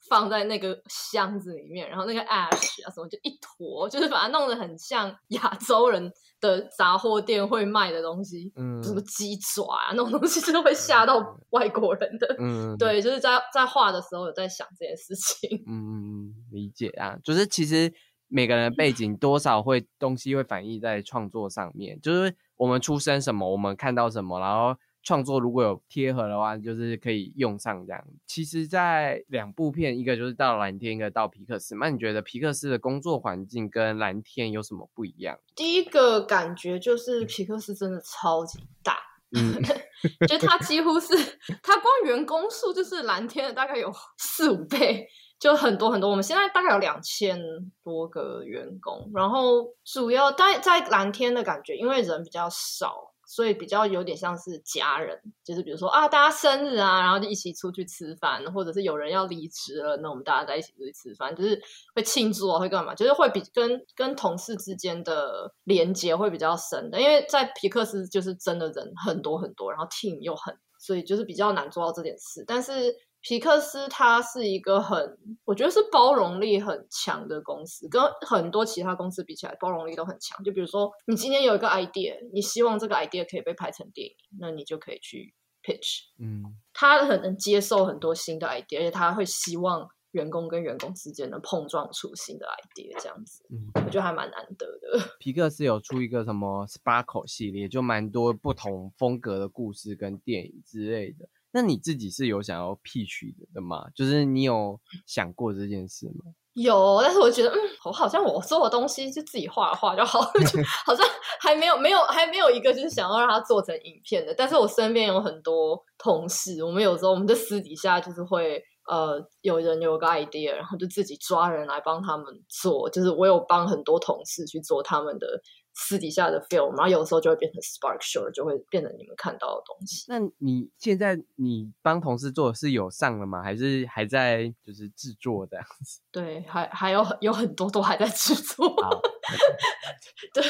[0.08, 12.36] 放在那个箱子里面，然后那个 ash 啊什么就一坨，就是把它弄得很像亚洲人的杂货店会卖的东西，嗯，什么鸡爪啊那种东西，真的会吓到外国人的。
[12.38, 15.62] 嗯， 对，就是在在画的时候有在想这件事情。
[15.68, 17.92] 嗯，理解啊，就是其实
[18.28, 24.76] 每个人的背景多少会东西会反映在创作上面，就是我们出生什么，我们看到什么，然后。
[25.02, 28.04] 创作如果有贴合的话，就是可以用上这样。
[28.26, 31.74] 其实，在两部片，一个就是到蓝天，一个到皮克斯。
[31.76, 35.38] 那你觉得皮克斯的工作环境跟蓝天有什么不一样？
[35.56, 38.98] 第一个感觉就是皮克斯真的超级大，
[39.36, 39.60] 嗯，
[40.28, 41.14] 就它几乎是
[41.62, 45.06] 它光员工数就是蓝天的大概有四五倍，
[45.38, 46.08] 就很多很多。
[46.08, 47.40] 我们现在大概有两千
[47.82, 53.11] 多个员工，然后主要在在蓝天的感觉，因为人比较少。
[53.32, 61.58] 所以比较有点像是家人，就是比如说啊，大家生日啊，然后就一起出去吃饭，或者是有人要离职了，那我们大家在一起出去吃饭，就是
[61.94, 62.94] 会庆祝啊，会干嘛？
[62.94, 72.94] 就是会比跟跟同事之间的连接会比较深的，因为在皮克斯就是真的人很多很多，然后 team 又很，所以就是比较难做到这件事，但是。
[73.22, 80.42] 皮克斯它是一个很，我觉得是包容力很强的公司，跟很多其他公司比起来，包容力都很强。
[80.42, 85.32] 就比如说，你今天有一个 idea，你希望这个 idea 可以被拍成电影，那你就可以去
[85.62, 86.00] pitch。
[86.18, 86.42] 嗯，
[86.74, 94.98] 他很能接受很多新的 idea，而且他会希望员工跟员工之间能碰撞出新的 idea，这样子，嗯，我觉得还蛮难得的。
[95.20, 101.28] 皮克斯有出一个什么 Sparkle 系列，就蛮多不同风格的故事跟电影之类的。
[101.52, 103.84] 那你自己是有想要 P 取的吗？
[103.94, 106.32] 就是你有想过这件事吗？
[106.54, 111.06] 有，但是我觉得，嗯，我好像我所有东西就自己画画就好，就 好像
[111.40, 114.34] 还没有没有还没有一个就是想要让它做成影片的。
[114.34, 122.88] 但是我身边有很多同事，我们有时候我们就私底下就是会呃，有人有个 idea，然后就自己抓人来帮他们做。
[122.90, 125.26] 就是我有帮很多同事去做他们的。
[125.74, 130.04] 私底下的 film，然后有的时候就会变成 spark show，就会变成你们看到的东西。
[130.08, 133.42] 那你现在你帮同事做是有上了吗？
[133.42, 136.00] 还是还在就是制作这样子？
[136.10, 138.68] 对，还还有有很多都还在制作。
[140.34, 140.44] 对，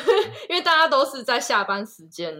[0.49, 2.35] 因为大家都是在下班时间，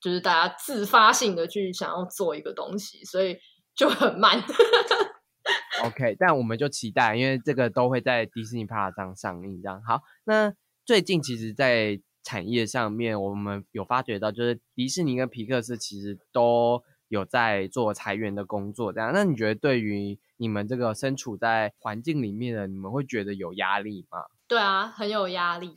[0.00, 3.36] 就是大家自发性的去想要做一个东西，所以
[3.74, 4.42] 就很慢。
[5.84, 9.60] OK，但我们就期待，因为这个都会在迪士尼 Plus 上上映。
[9.62, 10.52] 这样好，那
[10.84, 18.92] 最近其实，在产业上面，我们有发觉到，就是迪士尼跟皮克斯其实都有在做裁员的工作。
[18.92, 24.18] 这样，那你觉得对于你们这个身处在环境里面的，你们会觉得有压力吗？
[24.48, 25.74] 对啊，很有压力。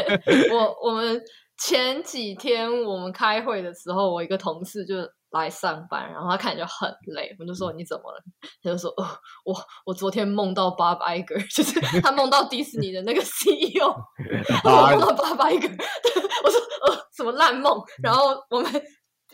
[0.52, 1.22] 我我们
[1.58, 4.94] 前几天我们开会的时候，我一个同事就。
[5.30, 8.22] 来上班，然后他看起来就很累，我就说你怎么了？
[8.62, 9.06] 他就说：“哦，
[9.44, 9.54] 我
[9.84, 13.88] 我昨天梦到 Bob Iger， 就是他梦到迪士尼的那个 CEO，
[14.64, 15.70] 梦到 Bob Iger。”
[16.44, 18.70] 我说：“呃，什么烂梦？”然后我们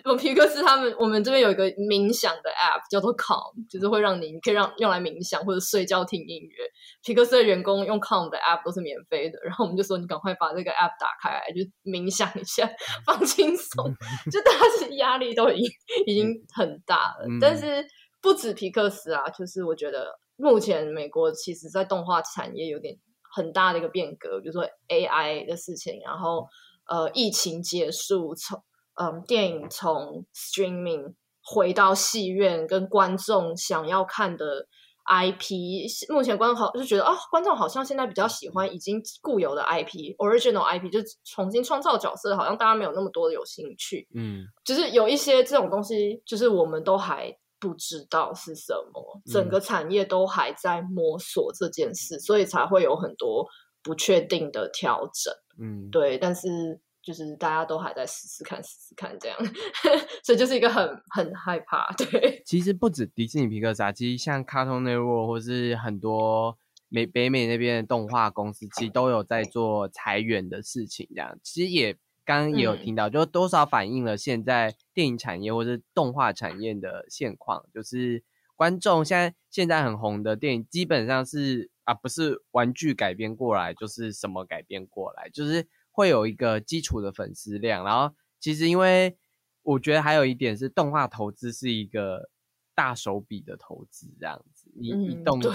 [0.04, 6.64] 我皮克斯他们，我们这边有一个冥想的 app 叫做 Calm，就是会让你可以让用来冥想或者睡觉听音乐。
[7.04, 12.68] 皮克斯的员工用 Calm 的 app 都是免费的，然后我们就说你赶快把这个 app 打开来，就冥想一下，
[13.06, 13.94] 放轻松。
[14.30, 15.70] 就大家是压力都已经
[16.06, 17.84] 已经很大了，但是
[18.20, 22.96] 不止皮克斯啊，就是我觉得目前美国其实在动画产业有点
[23.34, 26.46] 很大的一个变革，比如说 AI 的事情，然后
[26.88, 28.60] 呃疫情结束从。
[28.94, 34.66] 嗯，电影从 streaming 回到戏院，跟观众想要看的
[35.06, 44.06] IP，目前观众好就觉得啊，观众好像现在比较喜欢已经固有的 IP，original IP，就重新创造角色，好像大家没有那么多的有兴趣。
[44.14, 53.44] 嗯，就是有一些这种东西，就是我们都还不知道是什么，整个产业都还在摸索这件事，所以才会有很多
[53.82, 55.34] 不确定的调整。
[55.58, 56.78] 嗯，对，但是。
[57.02, 59.36] 就是大家都还在试试看，试试看这样，
[60.22, 61.92] 所以就是一个很很害怕。
[61.96, 66.56] 对，其实不止迪士尼皮克斯，其实像 Cartoon Network 或是很多
[66.88, 71.08] 美北美那边的动画公司，其实都有在做裁员的事情。
[71.10, 71.94] 这样，其实也
[72.24, 77.64] 刚刚也有听到，就多少反映了现在电影产业或是动画产业的现况。
[77.74, 78.22] 就是
[78.54, 85.66] 观众现在现在很红的电影，基本上是啊，不是玩具改编过来，就是什么改编过来，就是。
[85.92, 89.16] 会有一个基础的粉丝量，然后其实因为
[89.62, 92.30] 我觉得还有一点是动画投资是一个
[92.74, 95.52] 大手笔的投资，这样子，你你动对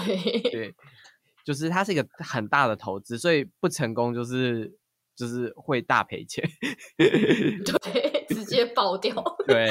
[0.50, 0.74] 对，
[1.44, 4.78] 就是它是一个很大的投资，所以不成功就是
[5.16, 6.48] 就是会大赔钱，
[6.96, 9.22] 对，直接爆掉。
[9.46, 9.66] 对，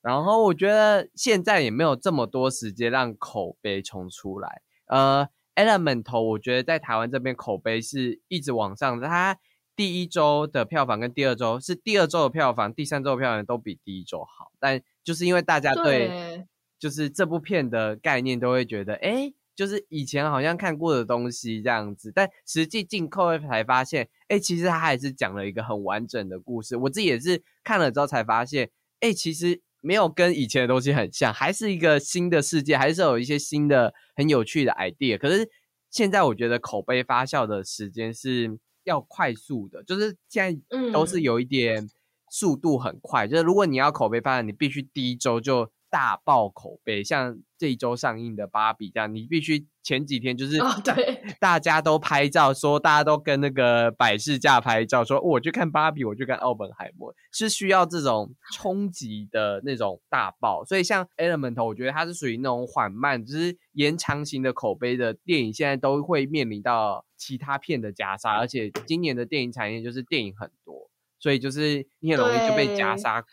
[0.00, 4.62] 然后我觉得现在也没有这么多时间让口碑冲出来。
[4.86, 9.38] 呃，Element 我觉得在台湾这边口碑是一直往上的，它。
[9.78, 16.44] 第一周的票房跟第二周是第二周的票房，第三周的票房都比第一周好，但就是因为大家对
[16.80, 26.76] 就是这部片的概念都会觉得，哎，就是以前好像看过的东西这样子，但实际进扣才发现，哎，其实他还是讲了一个很完整的故事。
[26.76, 28.68] 我自己也是看了之后才发现，
[28.98, 35.16] 哎，其实没有跟以前的东西很像，还是一个新的世界，还是有一些新的很有趣的 idea。
[35.16, 35.48] 可是
[35.88, 38.58] 现在我觉得口碑发酵的时间是。
[38.88, 41.88] 要快速的，就是现在都是有一点
[42.30, 60.64] 速度很快，就是如果你要口碑发展，你必须第一周就大爆口碑，像这一周上映的《芭比》这样，你必须前几天就是对 大家都拍照，说大家都跟那个百事架拍照，说我去看《芭比》，我去看《奥本海默》，是需要这种冲击的那种大爆。
[60.64, 67.04] 所以像《Element》，我觉得它是属于那种缓慢，就是延长型的口碑的电影，现在都会面临到。
[67.20, 73.24] 其他片的夹杀，而且今年的电影产业就是电影很多，所以就是你很容易就被夹杀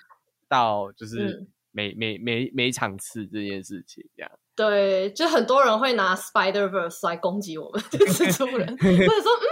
[0.49, 4.31] 到，就是每每每每场次这件事情这样。
[4.55, 9.45] 对，就很多人会拿 Spider Verse 来攻击我们 蜘蛛人，或者说，嗯，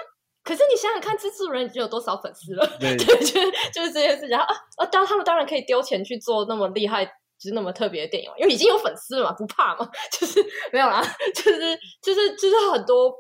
[0.43, 2.65] 可是你想想看，蜘蛛人已经有多少粉丝了？
[2.80, 3.34] 对，就是
[3.74, 4.43] 就是这件事情啊
[4.78, 4.86] 啊！
[4.86, 11.03] 当他们当然可以丢钱去做那么厉害，就是那么特别的电影，因为已经有粉丝了嘛，不怕嘛，就是没有啦，
[11.36, 13.13] 就是就是就是很多。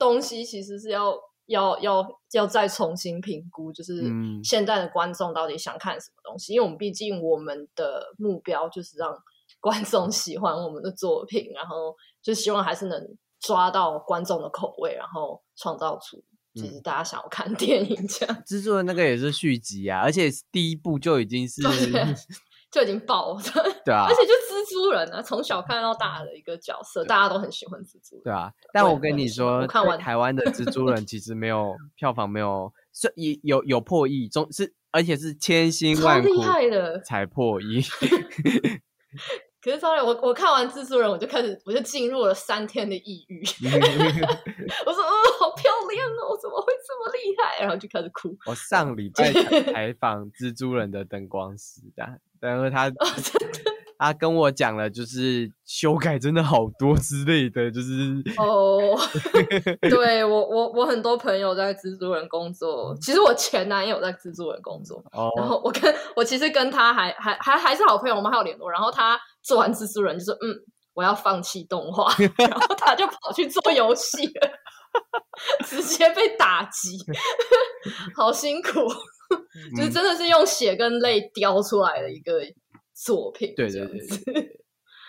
[0.00, 1.14] 东西其实是要
[1.50, 4.02] 要要要再重新评估，就是
[4.42, 6.54] 现在的观众到底想看什么东西？
[6.54, 9.14] 因为我们毕竟我们的目标就是让
[9.60, 12.98] 观众喜欢我们的作品，然后就希望还是能
[13.40, 16.22] 抓到观众的口味，然后创造出
[16.54, 18.42] 就是大家想要看电影这样。
[18.46, 21.60] 蜘蛛的那个也是续集啊，而且第一部就已经是。
[22.70, 23.42] 就已经爆了，
[23.84, 28.52] 对啊，而且就蜘蛛人啊，从小看到大的一个角色，大家都很喜欢蜘蛛人，对啊。
[28.72, 36.28] 但我跟你说，看完台湾的蜘蛛人其实没有票房，没有是有有有破亿，总是而且是千辛万苦
[37.04, 37.82] 才破亿。
[39.62, 43.42] 可是超我我看完蜘蛛人，我就开始我就进入了三天的抑郁。
[44.86, 47.60] 我说，哦，好漂亮哦，怎么会这么厉害？
[47.60, 48.34] 然后就开始哭。
[48.46, 49.30] 我上礼拜
[49.70, 52.20] 采访蜘蛛人的灯光师的。
[52.40, 52.90] 然后他，
[54.00, 58.98] 他跟我讲了，就是修改真的好多之类的，就是哦，
[59.90, 65.04] 对我我我很多朋友在蜘蛛人工作，其实我前男友在蜘蛛人工作，
[65.36, 68.70] 然后我跟我其实跟他还还还还是好朋友，我们还有联络。
[68.70, 70.56] 然后他做完蜘蛛人就说：“嗯，
[70.94, 72.10] 我要放弃动画。
[72.38, 74.50] ”然后他就跑去做游戏了，
[75.66, 76.96] 直接被打击，
[78.16, 78.70] 好辛苦。
[79.76, 82.40] 就是真的是用血跟泪雕出来的一个
[83.02, 83.54] 作品。
[83.56, 84.60] 对对对，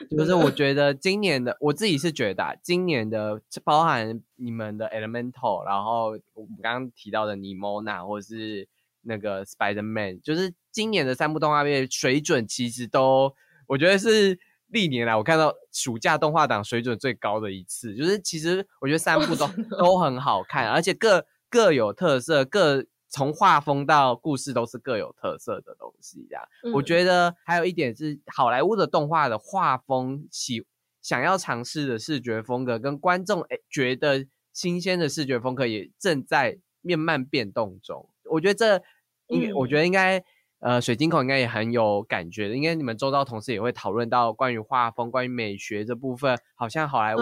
[0.18, 8.68] 就是我觉得今年的我自己是觉得，啊今年的包含你们的 Elemental，然后我们刚刚提到的 Nimona 或者是
[9.02, 13.36] 那个 Spider Man，就是今年的三部动画片水准其实都，
[13.68, 17.94] 我觉得是历年来我看到暑假动画档水准最高的一次。
[17.96, 19.46] 就是其实我觉得三部都
[19.78, 26.26] 都很好看，而且各各有特色，各从画风到故事都是各有特色的东西。
[26.30, 26.44] 这样，
[26.74, 30.66] 我觉得还有一点是好莱坞的动画的画风喜
[31.02, 38.08] 想要尝试的视觉风格，跟观众诶觉得新鲜的视觉风格也正在慢慢变动中。
[38.30, 38.84] 我觉得这，
[39.28, 40.24] 应我觉得应该，
[40.60, 42.56] 呃，水晶口应该也很有感觉的。
[42.56, 47.20] 应该你们周遭同事也会讨论到关于画风、关于美学这部分，好像好莱坞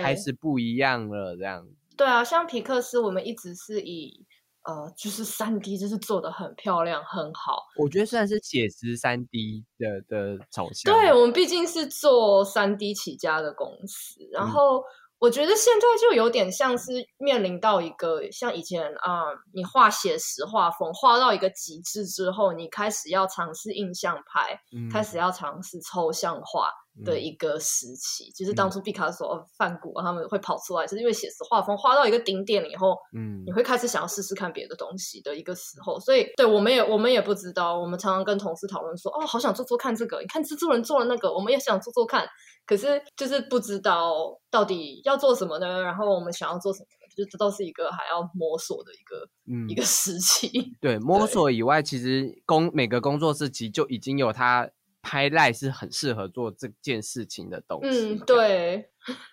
[0.00, 1.68] 开始不一样了这样。
[1.96, 4.24] 对啊，像皮克斯，我们一直是以
[4.66, 7.64] 呃，就是三 D，就是做的很漂亮、很好。
[7.78, 10.92] 我觉得算是写实三 D 的的走向。
[10.92, 14.82] 对我们毕竟是做三 D 起家的公司，然后。
[15.18, 24.60] 我觉得现在就有点像是面临到一个像以前啊，你画写实画风画到一个极致之后，你开始要尝试印象派，
[24.92, 26.70] 开始要尝试抽象画。
[27.04, 36.00] 的一个时期，就是当初毕卡索、梵谷他们会跑出来，就是因为写实画风画到一个顶点了以后，嗯，你会开始想要试试看别的东西的一个时候。
[36.00, 42.26] 所以，对我们也我们也不知道，我们常常跟同事讨论说，哦，好想做做看这个，你看蜘蛛人做了那个，我们也想做做看，
[42.64, 44.14] 可是就是不知道
[44.50, 45.82] 到底要做什么呢？
[45.82, 50.50] 然后我们想要做什么，就这都是一个还要摸索的一个嗯一个时期。
[50.80, 54.70] 对，摸索以外，其实工每个工作室其实就已经有它。
[55.06, 58.14] 拍赖是很适合做这件事情的东西。
[58.14, 58.90] 嗯，对。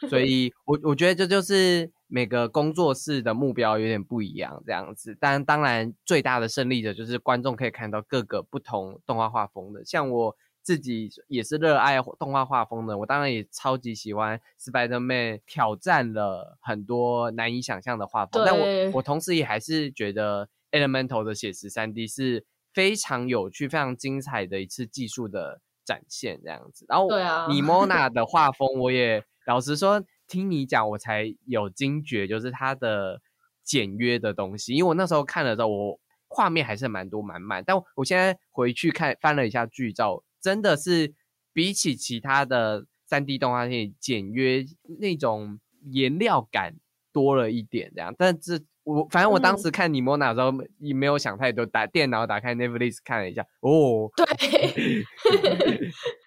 [0.07, 5.17] 所以， 我我觉得这就是每个工作室的目标有点不一样，这样子。
[5.19, 9.84] 但当然，最大的胜利者就是观众可以看到各个不同动画画风的。
[9.84, 18.43] 像我自己也是热爱动画画风的，我当然也超级喜欢 Spider Man，挑战了很多难以想象的画风。
[18.45, 22.45] 但我我同时也还是觉得 Elemental 的写实三 D 是。
[22.74, 26.86] 非常有趣、非常精彩的一次技术的展现，这样子。
[26.89, 27.07] 然后，
[27.47, 33.21] 米莫娜的画风，我也老实说，听你讲，我才有惊觉，就是它的
[33.63, 34.74] 简约的东西。
[34.74, 37.63] 因为我那时候看了之后，我画面还是蛮多、满满。
[37.63, 41.13] 但我现在回去看翻了一下剧照，真的是
[41.53, 44.65] 比起其他的三 D 动画片，简约
[44.99, 45.59] 那种
[45.91, 46.76] 颜料感
[47.11, 48.15] 多了一点，这样。
[48.17, 54.25] 但这我反正我当时看尼莫娜的时候也没有想太多，打电脑打开 Netflix 看了一下，哦，对，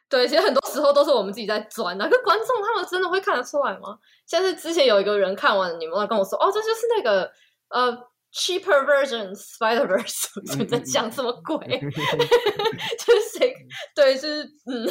[0.08, 3.98] 对，其实很多时候都是我们自己在钻，那个观众他们真的会看得出来吗？
[4.26, 7.30] 像是之前有一个人看完尼莫娜跟我说，哦，这就是那个
[7.68, 7.92] 呃
[8.32, 10.26] cheaper version Spider Verse，
[10.66, 11.58] 在讲什么鬼？
[11.58, 13.54] 就是谁？
[13.94, 14.90] 对，就是嗯，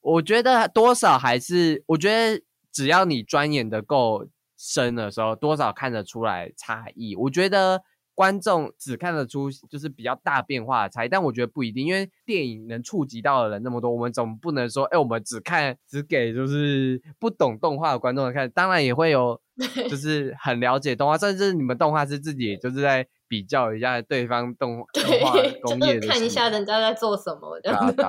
[0.00, 4.26] 我觉得多少还是，我觉得只要你钻研的够。
[4.66, 7.14] 深的时候，多少看得出来差异。
[7.14, 7.82] 我觉得
[8.14, 18.50] 观众只看得出就是比较大变化的差异，但我觉得不一定，因为电影能触及到的人那么多，我们总不能说，哎，我们只看只给就是不懂动画的观众看。
[18.50, 19.38] 当然也会有，
[19.90, 28.02] 就是很了解动画，甚至你们动画是自己就是在比较一下对方动动画工业，看一下人家在做什么，这样子。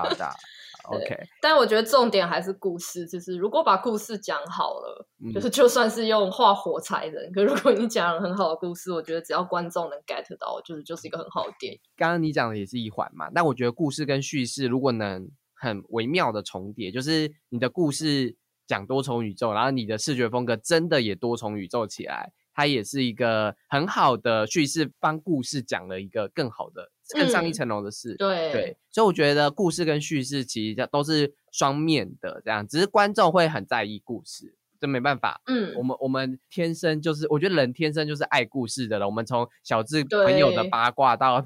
[0.88, 11.80] OK，但我觉得重点还是故事，就是如果把故事讲好了，就是就算是用画火柴人，可如果你讲了很好的故事，我觉得只要观众能 get 到，就是就是一个很好的电影。
[11.96, 18.36] 刚刚你讲的也是一环嘛，但我觉得故事跟叙事如果能很微妙的重叠，就是你的故事
[18.68, 26.92] 讲多重宇宙，然后你的视觉风格真的也多重宇宙起来，它也是一个很好的叙事，帮故事讲了一个更好的。
[27.14, 34.56] 更上一层楼的事，对对，所以我觉得故事跟叙事其实都是双面的，这样，只是观众会很在意故事。
[34.78, 39.08] 这没办法，嗯，我们我们天生就是，我觉得人天生就是爱故事的了。
[39.08, 41.44] 我们从小至朋友的八卦到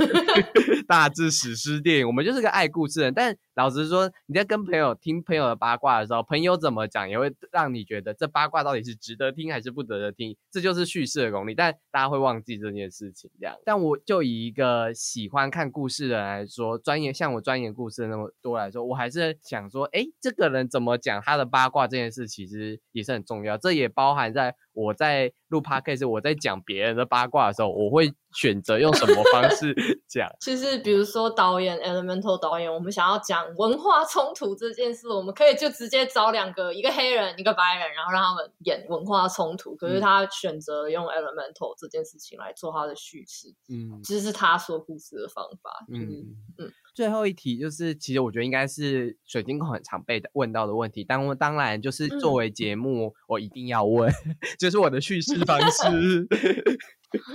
[0.86, 3.12] 大至史诗电影，我们就是个爱故事人。
[3.14, 11.56] 但老实说，你在跟朋友听朋友的八卦的时候，朋友怎么讲也会让你觉得这八卦到底是值得听还是不得的听，这就是叙事的功力。
[11.56, 13.56] 但大家会忘记这件事情，这样。
[13.64, 22.28] 但我就以一个喜欢看故事的人来说，专业像我专业故事那么多来说，我还是想说，哎，这个人怎么讲他的八卦这件事。
[22.28, 28.12] 其实也是很重要，这也包含在我在录 podcast，我在讲别人的八卦的时候，我会。
[28.34, 29.74] 选择用什么方式
[30.06, 30.30] 讲？
[30.38, 39.74] 其实，比如说导演，Elemental 导演，我们想要讲文化冲突这件事，我们可以就直接找两个，一个黑人，一个白人，然后让他们演文化冲突。
[39.76, 45.86] 可是他选择用 Elemental 这件事情来做他的叙事，嗯，其实是他说故事的方法。
[45.90, 46.70] 嗯嗯。
[46.98, 54.12] 最后一题就是，其实我觉得应该是水晶控很常被问到的问题，但我当然就是作为节目，我一定要问，
[54.58, 56.26] 就是我的叙事方式。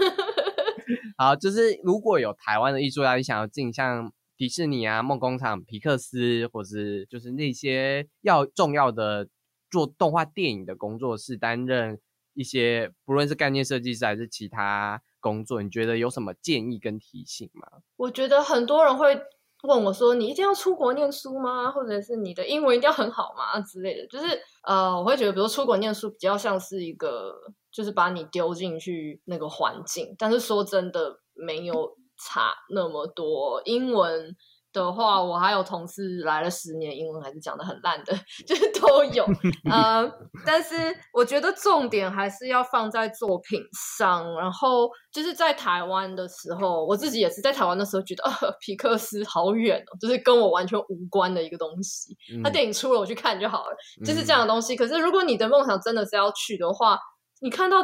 [1.17, 9.29] 好，就是如果有台湾的艺术家，你想要进像迪士尼啊、梦工厂、皮克斯，或是就是那些要重要的
[9.71, 11.97] 做动画电影的工作室，担任
[12.33, 17.65] 一些不论是概念设计师还是其他工作，你觉得有什么建议跟提醒吗？
[17.95, 19.17] 我觉得很多人会
[19.63, 21.71] 问我说：“你一定要出国念书吗？
[21.71, 24.05] 或者是你的英文一定要很好吗？”之类的。
[24.07, 27.33] 就是呃，我会觉得，比如出国念书比较像是一个，
[27.71, 33.61] 就是把你丢进去那个环境，但是说真的，没有差那么多。
[33.65, 34.35] 英文
[34.73, 38.13] 的话，我还有同事来了十年，英文还是讲的很烂的，
[38.45, 39.23] 就是都有。
[39.71, 40.11] 呃，
[40.45, 40.75] 但是
[41.13, 43.61] 我觉得重点还是要放在作品
[43.97, 44.33] 上。
[44.35, 52.17] 然后就是在台湾的时候，我自己也是在台湾的时候觉得，呃，皮克斯好远哦，就是跟我完全无关的一个东西。
[52.43, 54.75] 他电影出了，我去看就好了，就是这样的东西。
[54.75, 56.99] 可是如果你的梦想真的是要去的话，
[57.39, 57.77] 你看到。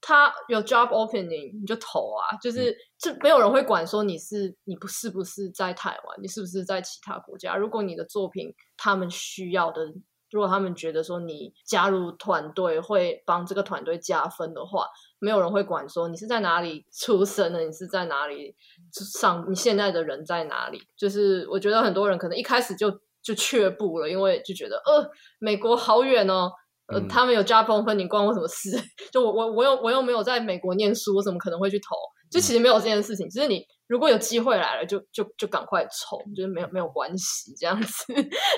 [0.00, 7.54] 他有 job opening，你就投啊，就是就没有人会管说你是你不是不是在台湾，你是不是在其他国家。
[7.54, 9.82] 如果你的作品他们需要的，
[10.30, 14.86] 如果他们觉得说你加入团队会帮这个团队加分的话，
[15.18, 18.54] 没有人会管说你是在哪里出生的，你是在哪里
[18.92, 20.80] 上，你现在的人在哪里。
[20.96, 22.90] 就是我觉得很多人可能一开始就
[23.22, 26.52] 就却步了，因为就觉得呃美国好远哦。
[26.92, 28.70] 呃，他们有加分分，你关我什么事？
[29.12, 31.94] 就我我我又我又没有在美国念书，我怎么可能会去投？
[32.30, 37.90] 就其实没有这件事情，只是你如果有机会来了，就就就赶快冲，就是没有没有关系这样子。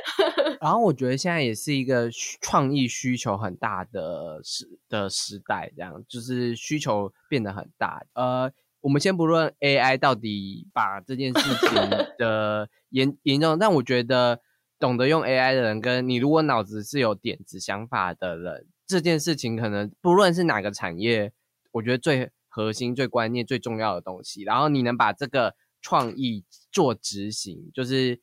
[0.60, 2.10] 然后我觉得现在也是一个
[2.42, 8.02] 创意需求很大的时的时代，这样就是需求变得很大。
[8.12, 8.52] 呃，
[8.82, 11.74] 我们先不论 AI 到底把这件事情
[12.18, 14.40] 的严严重，但我觉得。
[14.82, 21.32] 懂得用 AI 的人，跟你如果脑子是有点子想法的人，这件事情可能不论是哪个产业，
[21.70, 24.42] 我觉得最核心、最关键、最重要的东西。
[24.42, 28.20] 然后你能把这个创意做执行，就是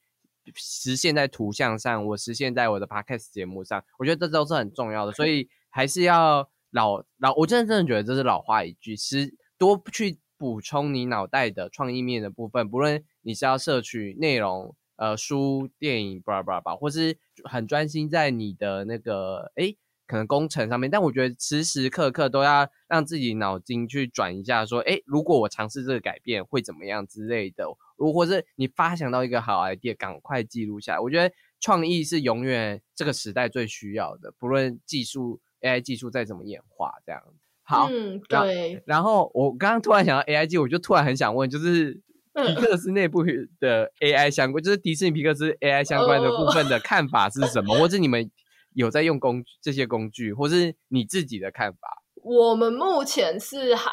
[0.54, 5.14] 实现在图像上，我实现在我的 Podcast 节目上，我觉得这都是很重要的。
[5.14, 14.76] 所以还是要老老，我真的真的觉得这是老话一句，是多去补充你脑袋的创意面的部分，不论你是要摄取内容。
[15.00, 19.74] 呃，书、电影，巴拉巴拉吧，或是很专心在你的那个，哎，
[20.06, 20.92] 可能工程上面。
[20.92, 27.64] 但我觉得时时刻刻都要让自己脑筋去转一下，说，哎，如果我尝试这个改变会怎么样之类的。
[27.96, 31.00] 如或是你发想到一个好 idea，赶快记录下来。
[31.00, 37.24] 我觉得创意是永远这个时代最需要的，不论技术 AI 技术再怎么演化，这样。
[37.64, 38.84] 好，嗯，对。
[38.86, 42.02] 然后我刚刚突然想到 AI 技我就突然很想问，就是。
[42.48, 43.24] 皮克斯内部
[43.60, 47.76] 的 AI 相关，就是迪士尼皮克斯 AI 相关的部分的看法是什么？
[47.78, 48.30] 或者你们
[48.74, 52.04] 有在用工这些工具，或是你自己的看法？
[52.24, 53.90] 我们目前是还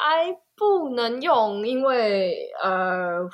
[0.55, 3.27] 不能用，因为呃，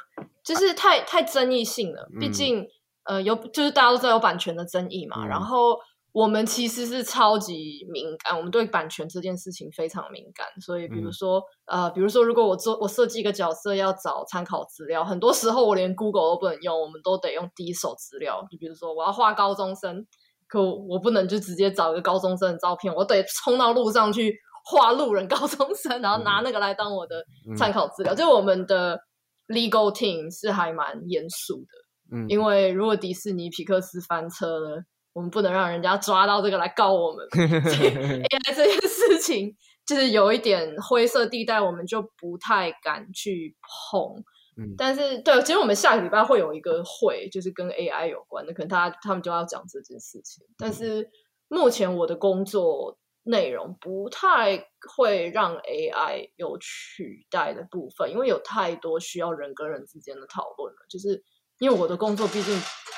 [0.43, 2.07] 就是太太争议性了。
[2.20, 2.68] 毕竟
[3.05, 5.78] 呃，有就是大家都知道有版权的争议嘛，然后。
[6.14, 10.45] 我们其实是超级敏感，我们对版权这件事情非常敏感。
[10.61, 18.45] 所以，比如说，呃，比如说，如果我做我设计一个角色要找参考资料，很多时候我连 Google 都不能用，我们都得用第一手资料。
[18.51, 20.05] 就比如说，我要画高中生，
[20.47, 27.26] 可我不能就直接找一个高中生的照片，我得冲到路上去画路人高中生，然后拿那个来当我的
[27.57, 28.14] 参考资料。
[28.14, 28.99] 就我们的
[29.47, 34.84] legal team 是还蛮严肃的，嗯，因为如果迪士尼皮克斯翻车了。
[35.14, 37.26] 我们不能让人家抓到这个来告我们。
[37.32, 39.55] AI 这件事情
[39.86, 44.24] 就是有一点灰色地带，我们就不太敢去碰。
[44.57, 50.45] 嗯，但是对，其实我们下个礼拜会有一个会，就是跟 AI 有关的，可能他他们就要讲这件事情。
[50.57, 51.09] 但是
[51.47, 61.24] 目前我的工作内容不太会让 AI 有取代的部分，因为有太多需要人跟人之间的讨论了，就是。
[61.64, 62.53] 因为我的工作毕竟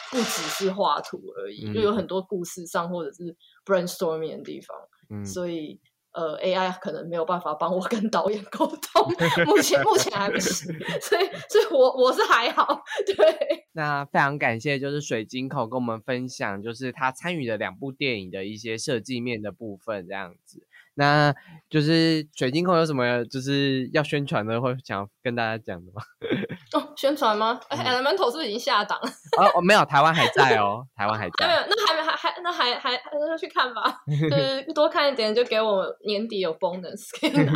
[0.09, 4.75] 不只是画图而已，就有很多故事上或者是 brainstorming 的地方，
[5.11, 5.79] 嗯所以
[6.13, 9.07] 呃 AI 可能没有办法帮我跟导演沟通，
[9.45, 13.65] 目前目前还不行，所以所以我我是还好，对。
[13.73, 20.65] 那非常感谢，就是水晶口跟我们分享，就是他参与的两部电影的一些设计面的部分，这样子。
[20.95, 21.33] 那
[21.69, 26.01] 就是水晶控有什么就是要宣传的，或想跟大家讲的吗？
[26.73, 27.59] 哦，宣传吗？
[27.69, 28.99] 哎，Elemental 是不是已经下档？
[29.37, 31.45] 哦，没有，台湾还在哦，台湾还在。
[31.47, 37.53] 没有，那还没还还那还还那就去看吧， 就是多看一点，就给我年底有 bonus 可以拿。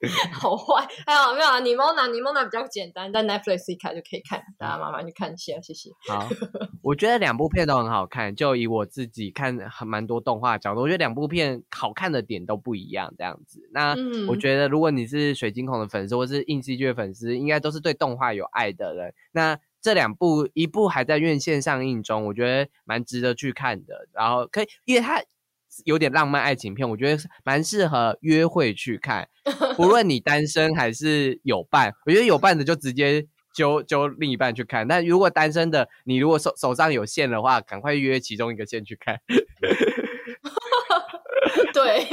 [0.32, 1.58] 好坏，还有没有啊？
[1.60, 5.90] 尼莫娜，尼莫娜比较简单，在 Netflix 一开就可以看，大家麻烦去看一下，谢谢。
[6.08, 6.28] 好，
[6.82, 8.34] 我觉得两部片都很好看。
[8.34, 13.68] 就以我自己看很蛮多动画角度，我觉得两部片好看的点都不一样，这样子。
[13.72, 13.96] 那
[14.28, 19.12] 我觉得如果你是水晶孔的粉丝，或是硬 CG 的粉丝，应该都是对动画有爱的人。
[19.32, 24.08] 那这两部，一部还在院线上映中，我觉得蛮值得去看的。
[24.12, 25.22] 然后可以，因为它。
[25.84, 29.28] 有点浪漫爱情片，我觉得蛮适合约会去看。
[29.76, 34.86] 不论你单身还是有伴，我觉得有伴的就直接揪揪另一半去看。
[34.86, 39.20] 但如果单身的，你如果手手上有线的话，赶快约其中一个线去看。
[41.72, 42.06] 对，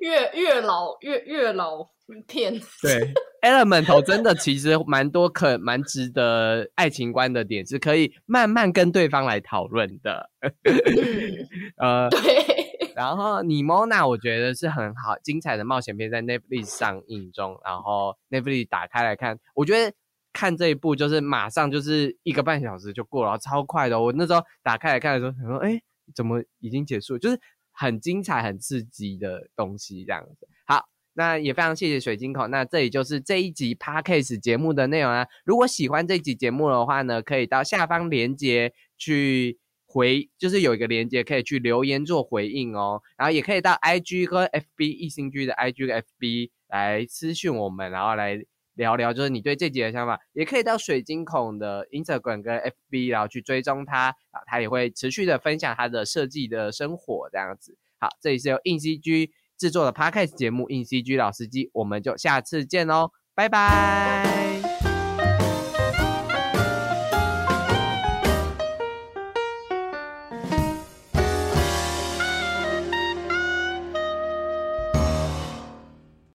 [0.00, 1.88] 月月老月月老
[2.26, 2.60] 片。
[2.82, 3.12] 对。
[3.40, 10.28] Element 真的其实蛮多可蛮值得爱情观的点，是可以慢慢跟对方来讨论的。
[11.78, 12.90] 呃，对。
[12.96, 17.56] 然后 Nimona 我觉得是很好精彩的冒险片，在 Netflix 上映中。
[17.64, 19.94] 然后 Netflix 打开来看，我觉得
[20.32, 24.00] 看这一部就是马上就是一个半小时就过了，超快的。
[24.00, 25.80] 我那时候打开来看的时候，想说，哎，
[26.12, 27.16] 怎么已经结束？
[27.16, 27.40] 就是
[27.78, 30.48] 很精彩、很刺激的东西，这样子。
[30.66, 30.88] 好。
[31.14, 35.26] 那也非常谢谢水晶口，那这里就是这一集 podcast 节目的内容啊。
[35.44, 43.02] 如果喜欢这集节目的话呢，可以到下方链接去回，就是有一个链接可以去留言做回应哦。
[43.16, 48.40] 然后也可以到 IG 和 FB 异星居的 IG 和 FB 来私讯我们，然后来
[48.78, 50.18] 聊聊就是你对这集的想法。
[50.32, 57.76] 也可以到水晶孔的 Instagram 跟 FB，然后去追踪他啊，他也会持续的分享他的设计的生活这样子。
[57.98, 59.30] 好，这里是由硬 CG。
[59.58, 64.57] 制作的 Podcast 节目《硬 CG 老司机》，我们就下次见喽，拜拜。